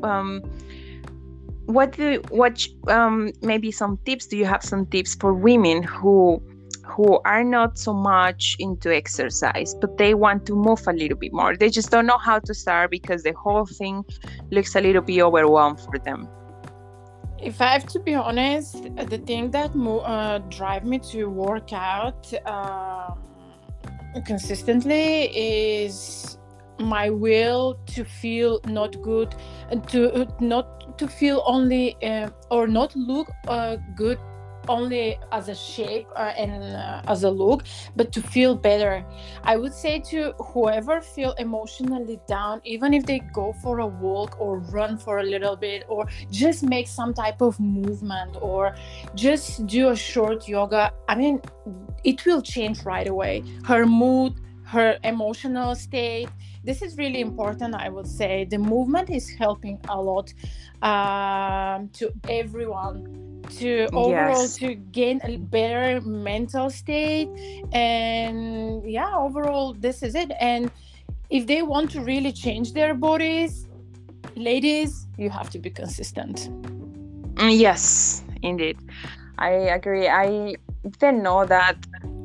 um, 0.04 0.42
what 1.66 1.92
do 1.92 2.22
what 2.28 2.64
um, 2.86 3.32
maybe 3.42 3.72
some 3.72 3.98
tips 4.04 4.26
do 4.26 4.36
you 4.36 4.44
have 4.44 4.62
some 4.62 4.86
tips 4.86 5.16
for 5.16 5.34
women 5.34 5.82
who 5.82 6.40
who 6.84 7.18
are 7.24 7.42
not 7.42 7.76
so 7.76 7.92
much 7.92 8.54
into 8.60 8.94
exercise 8.94 9.74
but 9.74 9.98
they 9.98 10.14
want 10.14 10.46
to 10.46 10.54
move 10.54 10.86
a 10.86 10.92
little 10.92 11.18
bit 11.18 11.32
more? 11.32 11.56
They 11.56 11.68
just 11.68 11.90
don't 11.90 12.06
know 12.06 12.18
how 12.18 12.38
to 12.38 12.54
start 12.54 12.92
because 12.92 13.24
the 13.24 13.32
whole 13.32 13.66
thing 13.66 14.04
looks 14.52 14.76
a 14.76 14.80
little 14.80 15.02
bit 15.02 15.20
overwhelmed 15.20 15.80
for 15.80 15.98
them 15.98 16.28
If 17.40 17.60
I 17.60 17.66
have 17.66 17.86
to 17.86 18.00
be 18.00 18.14
honest, 18.14 18.82
the 18.96 19.18
thing 19.18 19.50
that 19.50 19.74
mo- 19.74 19.98
uh, 19.98 20.38
drive 20.48 20.84
me 20.84 20.98
to 21.10 21.26
work 21.26 21.72
out 21.72 22.32
um, 22.46 23.22
consistently 24.24 25.24
is 25.36 26.38
my 26.78 27.10
will 27.10 27.78
to 27.86 28.04
feel 28.04 28.60
not 28.66 29.00
good, 29.02 29.34
and 29.70 29.86
to 29.88 30.26
not 30.40 30.98
to 30.98 31.06
feel 31.06 31.42
only 31.46 31.96
uh, 32.02 32.30
or 32.50 32.66
not 32.66 32.96
look 32.96 33.28
uh, 33.48 33.76
good 33.94 34.18
only 34.68 35.18
as 35.32 35.48
a 35.48 35.54
shape 35.54 36.06
uh, 36.16 36.32
and 36.36 36.62
uh, 36.76 37.02
as 37.06 37.24
a 37.24 37.30
look 37.30 37.64
but 37.94 38.12
to 38.12 38.22
feel 38.22 38.54
better. 38.54 39.04
I 39.44 39.56
would 39.56 39.74
say 39.74 40.00
to 40.10 40.32
whoever 40.38 41.00
feel 41.00 41.32
emotionally 41.38 42.20
down 42.26 42.60
even 42.64 42.94
if 42.94 43.06
they 43.06 43.20
go 43.32 43.52
for 43.62 43.80
a 43.80 43.86
walk 43.86 44.40
or 44.40 44.58
run 44.58 44.98
for 44.98 45.18
a 45.18 45.22
little 45.22 45.56
bit 45.56 45.84
or 45.88 46.06
just 46.30 46.62
make 46.62 46.88
some 46.88 47.14
type 47.14 47.40
of 47.40 47.58
movement 47.60 48.36
or 48.40 48.74
just 49.14 49.66
do 49.66 49.88
a 49.88 49.96
short 49.96 50.48
yoga 50.48 50.92
i 51.08 51.14
mean 51.14 51.40
it 52.04 52.24
will 52.24 52.40
change 52.40 52.84
right 52.84 53.08
away. 53.08 53.42
Her 53.64 53.86
mood 53.86 54.34
her 54.66 54.98
emotional 55.04 55.76
state 55.76 56.28
this 56.64 56.82
is 56.82 56.96
really 56.96 57.20
important 57.20 57.74
i 57.74 57.88
would 57.88 58.06
say. 58.06 58.44
The 58.44 58.58
movement 58.58 59.10
is 59.10 59.30
helping 59.30 59.78
a 59.88 60.00
lot 60.00 60.34
um, 60.82 61.88
to 61.90 62.12
everyone 62.28 63.35
to 63.50 63.88
overall 63.92 64.42
Yes. 64.42 64.56
to 64.58 64.74
gain 64.74 65.20
a 65.24 65.36
better 65.36 66.00
mental 66.00 66.70
state 66.70 67.28
and 67.72 68.88
yeah 68.90 69.12
overall 69.16 69.72
this 69.74 70.02
is 70.02 70.14
it 70.14 70.32
and 70.40 70.70
if 71.30 71.46
they 71.46 71.62
want 71.62 71.90
to 71.90 72.00
really 72.00 72.32
change 72.32 72.72
their 72.72 72.94
bodies 72.94 73.66
ladies 74.36 75.06
you 75.16 75.30
have 75.30 75.50
to 75.50 75.58
be 75.58 75.70
consistent 75.70 76.48
Mm, 77.36 77.58
Yes, 77.58 78.24
indeed. 78.42 78.78
I 79.38 79.50
agree. 79.50 80.08
I 80.08 80.56
didn't 80.98 81.22
know 81.22 81.44
that 81.44 81.76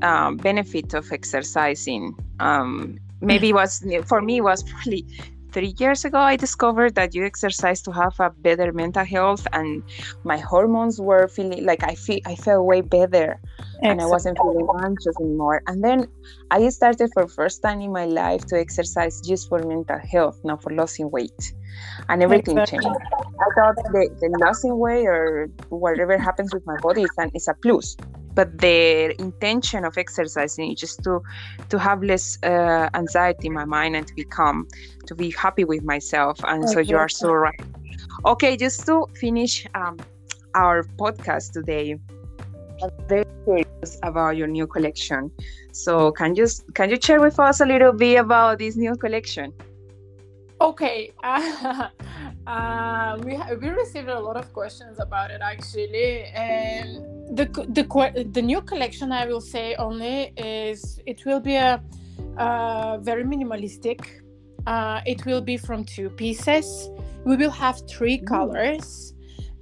um, 0.01 0.37
benefit 0.37 0.93
of 0.93 1.11
exercising. 1.11 2.15
Um, 2.39 2.97
maybe 3.19 3.49
it 3.49 3.53
was 3.61 3.83
for 4.05 4.21
me 4.21 4.37
it 4.37 4.43
was 4.43 4.63
probably 4.63 5.05
three 5.51 5.73
years 5.77 6.05
ago. 6.05 6.19
I 6.19 6.35
discovered 6.35 6.95
that 6.95 7.13
you 7.13 7.25
exercise 7.25 7.81
to 7.83 7.91
have 7.91 8.19
a 8.19 8.29
better 8.29 8.71
mental 8.71 9.05
health, 9.05 9.47
and 9.53 9.83
my 10.23 10.37
hormones 10.37 10.99
were 10.99 11.27
feeling 11.27 11.65
like 11.65 11.83
I 11.83 11.95
feel 11.95 12.19
I 12.25 12.35
felt 12.35 12.65
way 12.65 12.81
better, 12.81 13.39
and 13.83 14.01
I 14.01 14.05
wasn't 14.05 14.37
feeling 14.37 14.67
anxious 14.83 15.15
anymore. 15.19 15.61
And 15.67 15.83
then 15.83 16.07
I 16.49 16.67
started 16.69 17.09
for 17.13 17.27
first 17.27 17.61
time 17.61 17.81
in 17.81 17.91
my 17.91 18.05
life 18.05 18.45
to 18.47 18.59
exercise 18.59 19.21
just 19.21 19.49
for 19.49 19.59
mental 19.59 19.99
health, 19.99 20.39
not 20.43 20.61
for 20.63 20.71
losing 20.73 21.09
weight, 21.11 21.53
and 22.09 22.23
everything 22.23 22.55
changed. 22.65 22.87
I 22.87 23.49
thought 23.55 23.75
the, 23.91 24.09
the 24.21 24.45
losing 24.45 24.77
weight 24.77 25.05
or 25.05 25.49
whatever 25.69 26.17
happens 26.17 26.53
with 26.53 26.65
my 26.65 26.77
body 26.81 27.03
is, 27.03 27.11
an, 27.17 27.31
is 27.33 27.47
a 27.47 27.55
plus. 27.61 27.97
But 28.33 28.59
the 28.59 29.13
intention 29.19 29.85
of 29.85 29.97
exercising 29.97 30.71
is 30.71 30.79
just 30.79 31.03
to 31.03 31.21
to 31.69 31.77
have 31.79 32.01
less 32.03 32.37
uh, 32.43 32.89
anxiety 32.93 33.47
in 33.47 33.53
my 33.53 33.65
mind 33.65 33.95
and 33.95 34.07
to 34.07 34.13
be 34.13 34.23
calm, 34.23 34.67
to 35.07 35.15
be 35.15 35.31
happy 35.31 35.63
with 35.63 35.83
myself. 35.83 36.39
And 36.43 36.69
so 36.69 36.79
you 36.79 36.97
are 36.97 37.09
so 37.09 37.33
right. 37.33 37.59
Okay, 38.25 38.55
just 38.57 38.85
to 38.85 39.05
finish 39.15 39.65
um, 39.75 39.97
our 40.55 40.83
podcast 40.99 41.53
today, 41.53 41.97
I'm 42.83 42.89
very 43.07 43.25
curious 43.45 43.99
about 44.03 44.37
your 44.37 44.47
new 44.47 44.67
collection. 44.67 45.31
So 45.71 46.11
can 46.11 46.35
you 46.35 46.47
can 46.73 46.89
you 46.89 46.97
share 47.01 47.21
with 47.21 47.39
us 47.39 47.61
a 47.61 47.65
little 47.65 47.93
bit 47.93 48.15
about 48.15 48.59
this 48.59 48.75
new 48.75 48.95
collection? 48.95 49.53
Okay 50.61 51.11
uh, 51.23 51.89
Uh, 52.47 53.19
we 53.23 53.35
ha- 53.35 53.53
we 53.61 53.69
received 53.69 54.09
a 54.09 54.19
lot 54.19 54.35
of 54.35 54.51
questions 54.51 54.99
about 54.99 55.29
it 55.29 55.41
actually, 55.41 56.23
and 56.33 56.97
the 57.37 57.45
the 57.69 58.29
the 58.31 58.41
new 58.41 58.61
collection 58.61 59.11
I 59.11 59.25
will 59.27 59.41
say 59.41 59.75
only 59.75 60.33
is 60.37 60.99
it 61.05 61.23
will 61.25 61.39
be 61.39 61.55
a 61.55 61.81
uh, 62.37 62.97
very 62.97 63.23
minimalistic. 63.23 64.01
Uh, 64.65 65.01
it 65.05 65.25
will 65.25 65.41
be 65.41 65.55
from 65.55 65.85
two 65.85 66.09
pieces. 66.09 66.89
We 67.25 67.35
will 67.35 67.51
have 67.51 67.81
three 67.87 68.17
colors 68.17 69.13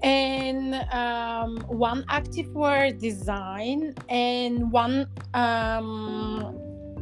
and 0.02 0.76
um, 0.94 1.60
one 1.68 2.06
activewear 2.10 2.98
design 2.98 3.94
and 4.08 4.72
one 4.72 5.08
um, 5.34 6.58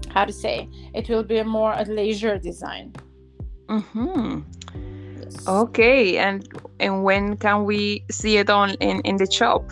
how 0.10 0.26
to 0.26 0.34
say 0.34 0.68
it 0.96 1.08
will 1.08 1.24
be 1.24 1.38
a 1.38 1.46
more 1.46 1.74
a 1.74 1.86
leisure 1.86 2.40
design. 2.40 2.94
Mm-hmm. 3.68 4.40
Yes. 5.22 5.48
Okay, 5.48 6.18
and 6.18 6.48
and 6.80 7.04
when 7.04 7.38
can 7.38 7.66
we 7.66 8.04
see 8.12 8.38
it 8.38 8.50
on 8.50 8.72
in 8.76 9.02
in 9.02 9.18
the 9.18 9.30
shop? 9.30 9.64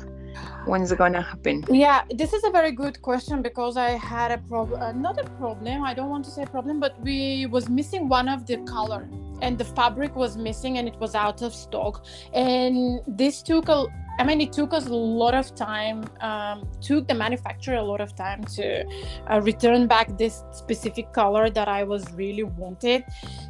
when 0.65 0.81
is 0.81 0.91
it 0.91 0.97
gonna 0.97 1.21
happen 1.21 1.63
yeah 1.69 2.03
this 2.15 2.33
is 2.33 2.43
a 2.43 2.49
very 2.49 2.71
good 2.71 3.01
question 3.01 3.41
because 3.41 3.77
i 3.77 3.91
had 3.91 4.31
a 4.31 4.37
problem 4.49 4.81
uh, 4.81 4.91
not 4.91 5.19
a 5.19 5.23
problem 5.41 5.83
i 5.83 5.93
don't 5.93 6.09
want 6.09 6.25
to 6.25 6.31
say 6.31 6.45
problem 6.45 6.79
but 6.79 6.99
we 7.01 7.45
was 7.45 7.69
missing 7.69 8.09
one 8.09 8.27
of 8.27 8.45
the 8.47 8.57
color 8.65 9.07
and 9.41 9.57
the 9.57 9.65
fabric 9.65 10.15
was 10.15 10.37
missing 10.37 10.77
and 10.77 10.87
it 10.87 10.95
was 10.99 11.13
out 11.13 11.41
of 11.41 11.53
stock 11.53 12.05
and 12.33 12.99
this 13.07 13.41
took 13.41 13.69
a 13.69 13.85
I 14.17 14.23
mean, 14.23 14.39
it 14.39 14.53
took 14.53 14.73
us 14.73 14.87
a 14.87 14.93
lot 14.93 15.33
of 15.35 15.53
time, 15.55 16.05
um, 16.21 16.67
took 16.81 17.07
the 17.07 17.13
manufacturer 17.13 17.75
a 17.75 17.83
lot 17.83 17.99
of 17.99 18.15
time 18.15 18.43
to 18.55 18.85
uh, 19.29 19.41
return 19.41 19.87
back 19.87 20.17
this 20.17 20.43
specific 20.51 21.11
color 21.11 21.49
that 21.49 21.67
I 21.67 21.83
was 21.83 22.11
really 22.13 22.43
wanted. 22.43 23.03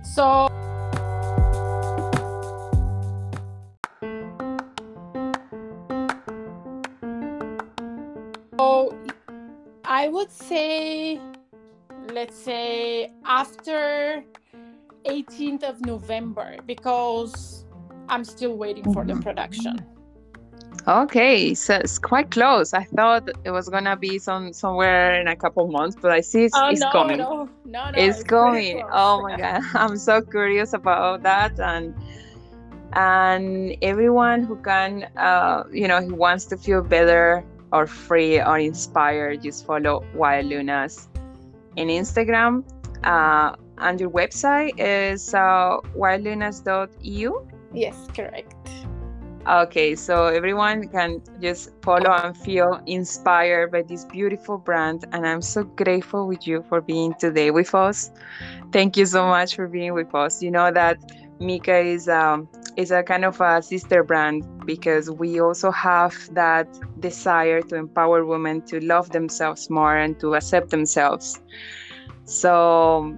So. 0.04 0.50
I 10.06 10.10
would 10.10 10.32
say, 10.32 11.20
let's 12.12 12.36
say 12.36 13.12
after 13.24 14.24
18th 15.06 15.64
of 15.64 15.86
November, 15.86 16.58
because 16.66 17.66
I'm 18.10 18.24
still 18.24 18.58
waiting 18.58 18.84
for 18.94 19.06
the 19.06 19.14
mm-hmm. 19.14 19.22
production. 19.22 19.95
Okay, 20.88 21.56
so 21.56 21.76
it's 21.76 21.98
quite 21.98 22.30
close. 22.30 22.72
I 22.74 22.84
thought 22.84 23.28
it 23.44 23.50
was 23.50 23.70
gonna 23.70 23.98
be 23.98 24.20
some 24.20 24.54
somewhere 24.54 25.20
in 25.20 25.28
a 25.28 25.36
couple 25.36 25.68
months, 25.68 25.98
but 26.00 26.12
I 26.12 26.22
see 26.22 26.46
it's, 26.46 26.56
oh, 26.56 26.70
it's 26.70 26.82
no, 26.82 26.92
coming. 26.92 27.18
No, 27.18 27.50
no, 27.66 27.90
no, 27.90 27.98
it's, 27.98 28.20
it's 28.20 28.24
coming. 28.24 28.84
Oh 28.92 29.22
my 29.24 29.36
god, 29.36 29.64
I'm 29.74 29.98
so 29.98 30.22
curious 30.22 30.74
about 30.74 31.24
that, 31.24 31.60
and 31.60 31.96
and 32.94 33.76
everyone 33.82 34.44
who 34.44 34.58
can, 34.58 35.10
uh, 35.18 35.64
you 35.72 35.88
know, 35.88 36.02
who 36.02 36.14
wants 36.14 36.46
to 36.46 36.58
feel 36.58 36.84
better 36.84 37.44
or 37.72 37.88
free 37.88 38.40
or 38.40 38.60
inspired, 38.60 39.42
just 39.42 39.66
follow 39.66 40.06
Wild 40.14 40.46
Lunas 40.46 41.10
in 41.76 41.88
Instagram. 41.88 42.64
Uh, 43.04 43.56
and 43.80 44.00
your 44.00 44.10
website 44.10 44.74
is 44.78 45.34
uh, 45.34 45.78
wildlunas.eu? 45.98 47.34
Yes, 47.74 48.08
correct. 48.16 48.56
Okay, 49.48 49.94
so 49.94 50.26
everyone 50.26 50.88
can 50.88 51.22
just 51.40 51.70
follow 51.84 52.10
and 52.10 52.36
feel 52.36 52.82
inspired 52.88 53.72
by 53.72 53.84
this 53.84 54.04
beautiful 54.06 54.58
brand. 54.58 55.06
And 55.12 55.28
I'm 55.28 55.44
so 55.44 55.64
grateful 55.64 56.28
with 56.28 56.48
you 56.48 56.64
for 56.68 56.82
being 56.82 57.14
today 57.20 57.52
with 57.52 57.76
us. 57.76 58.10
Thank 58.72 58.98
you 58.98 59.06
so 59.06 59.28
much 59.28 59.56
for 59.56 59.68
being 59.68 59.94
with 59.94 60.16
us. 60.16 60.42
You 60.42 60.50
know 60.50 60.72
that 60.72 60.98
Mika 61.40 61.78
is 61.78 62.10
um, 62.10 62.50
is 62.76 62.90
a 62.90 63.04
kind 63.04 63.24
of 63.24 63.40
a 63.40 63.62
sister 63.62 64.04
brand 64.04 64.44
because 64.66 65.12
we 65.12 65.40
also 65.40 65.70
have 65.70 66.16
that 66.34 66.68
desire 67.00 67.62
to 67.62 67.76
empower 67.76 68.26
women 68.26 68.64
to 68.64 68.80
love 68.80 69.12
themselves 69.12 69.70
more 69.70 69.96
and 69.96 70.20
to 70.22 70.34
accept 70.34 70.72
themselves. 70.72 71.40
So 72.24 73.16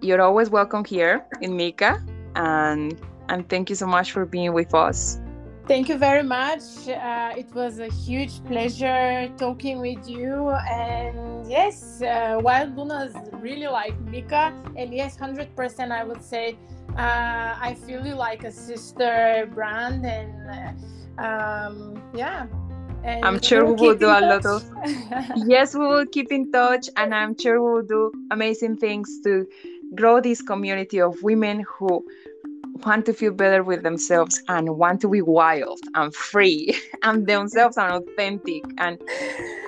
you're 0.00 0.22
always 0.22 0.48
welcome 0.48 0.84
here 0.84 1.26
in 1.40 1.56
Mika, 1.56 2.00
and 2.36 2.96
and 3.28 3.48
thank 3.48 3.68
you 3.68 3.74
so 3.74 3.88
much 3.88 4.12
for 4.12 4.24
being 4.24 4.52
with 4.52 4.74
us. 4.74 5.18
Thank 5.66 5.88
you 5.88 5.98
very 5.98 6.24
much. 6.24 6.88
Uh, 6.88 7.32
it 7.36 7.54
was 7.54 7.78
a 7.78 7.86
huge 7.86 8.44
pleasure 8.44 9.30
talking 9.38 9.80
with 9.80 10.08
you. 10.08 10.50
And 10.68 11.48
yes, 11.48 12.02
uh, 12.02 12.40
Wild 12.42 12.76
Lunas 12.76 13.14
really 13.34 13.68
like 13.68 13.98
Mika. 14.00 14.52
And 14.76 14.92
yes, 14.92 15.16
100% 15.16 15.92
I 15.92 16.02
would 16.04 16.22
say 16.22 16.56
uh, 16.96 17.56
I 17.60 17.76
feel 17.86 18.04
you 18.04 18.14
like 18.14 18.42
a 18.44 18.50
sister 18.50 19.48
brand. 19.54 20.04
And 20.04 20.76
uh, 21.18 21.22
um, 21.22 22.02
yeah. 22.14 22.46
And 23.04 23.24
I'm 23.24 23.40
sure 23.40 23.64
we 23.64 23.74
will 23.74 23.94
do 23.96 24.06
a 24.06 24.20
lot 24.20 24.44
of. 24.44 24.64
yes, 25.46 25.74
we 25.74 25.86
will 25.86 26.06
keep 26.06 26.32
in 26.32 26.50
touch. 26.50 26.88
And 26.96 27.14
I'm 27.14 27.38
sure 27.38 27.62
we 27.62 27.72
will 27.74 27.86
do 27.86 28.12
amazing 28.30 28.76
things 28.78 29.20
to 29.24 29.46
grow 29.94 30.20
this 30.20 30.42
community 30.42 31.00
of 31.00 31.22
women 31.22 31.64
who 31.68 32.04
want 32.86 33.06
to 33.06 33.12
feel 33.12 33.32
better 33.32 33.62
with 33.62 33.82
themselves 33.82 34.42
and 34.48 34.76
want 34.76 35.00
to 35.02 35.08
be 35.08 35.22
wild 35.22 35.80
and 35.94 36.14
free 36.14 36.76
and 37.02 37.26
themselves 37.26 37.76
and 37.76 37.92
authentic. 37.92 38.62
And 38.78 39.00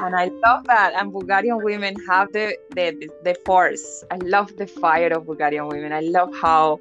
and 0.00 0.16
I 0.16 0.26
love 0.44 0.64
that. 0.66 0.92
And 0.94 1.12
Bulgarian 1.12 1.62
women 1.62 1.94
have 2.08 2.32
the 2.32 2.56
the, 2.70 3.08
the 3.24 3.34
force. 3.46 4.04
I 4.10 4.16
love 4.16 4.56
the 4.56 4.66
fire 4.66 5.12
of 5.12 5.26
Bulgarian 5.26 5.68
women. 5.68 5.92
I 5.92 6.00
love 6.00 6.30
how 6.40 6.80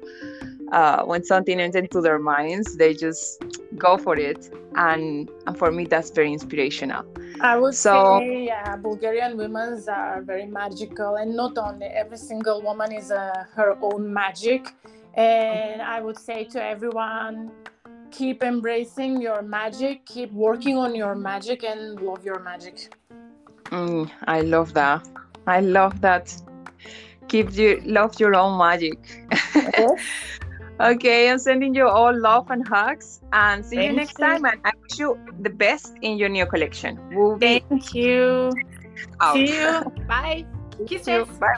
uh, 0.72 1.04
when 1.04 1.22
something 1.24 1.60
enters 1.60 1.82
into 1.82 2.00
their 2.00 2.18
minds 2.18 2.76
they 2.76 2.94
just 2.94 3.42
go 3.76 3.96
for 3.98 4.16
it. 4.16 4.50
And, 4.74 5.28
and 5.46 5.58
for 5.58 5.70
me 5.70 5.84
that's 5.84 6.10
very 6.10 6.32
inspirational. 6.32 7.04
I 7.40 7.58
would 7.58 7.74
so, 7.74 8.20
say 8.20 8.44
yeah, 8.46 8.76
Bulgarian 8.76 9.36
women 9.36 9.82
are 9.88 10.22
very 10.22 10.46
magical 10.46 11.16
and 11.16 11.36
not 11.36 11.58
only 11.58 11.86
every 11.86 12.16
single 12.16 12.62
woman 12.62 12.92
is 12.92 13.10
uh, 13.10 13.44
her 13.54 13.76
own 13.82 14.12
magic 14.12 14.72
and 15.14 15.82
I 15.82 16.00
would 16.00 16.18
say 16.18 16.44
to 16.44 16.62
everyone, 16.62 17.50
keep 18.10 18.42
embracing 18.42 19.20
your 19.20 19.42
magic, 19.42 20.06
keep 20.06 20.32
working 20.32 20.76
on 20.76 20.94
your 20.94 21.14
magic, 21.14 21.64
and 21.64 22.00
love 22.00 22.24
your 22.24 22.38
magic. 22.40 22.94
Mm, 23.66 24.10
I 24.26 24.42
love 24.42 24.74
that. 24.74 25.08
I 25.46 25.60
love 25.60 26.00
that. 26.02 26.34
Keep 27.28 27.54
you 27.54 27.80
love 27.84 28.20
your 28.20 28.34
own 28.34 28.58
magic. 28.58 28.98
okay, 30.80 31.30
I'm 31.30 31.38
sending 31.38 31.74
you 31.74 31.88
all 31.88 32.14
love 32.18 32.50
and 32.50 32.66
hugs, 32.66 33.20
and 33.32 33.64
see 33.64 33.76
Thank 33.76 33.90
you 33.90 33.96
next 33.96 34.18
you. 34.18 34.24
time. 34.26 34.44
And 34.44 34.60
I 34.64 34.72
wish 34.82 34.98
you 34.98 35.18
the 35.40 35.50
best 35.50 35.94
in 36.02 36.18
your 36.18 36.28
new 36.28 36.46
collection. 36.46 37.00
We'll 37.12 37.38
Thank 37.38 37.94
you. 37.94 38.52
Out. 39.20 39.36
See 39.36 39.56
you. 39.56 39.82
Bye. 40.06 40.44
Kisses. 40.86 41.28
Bye. 41.38 41.56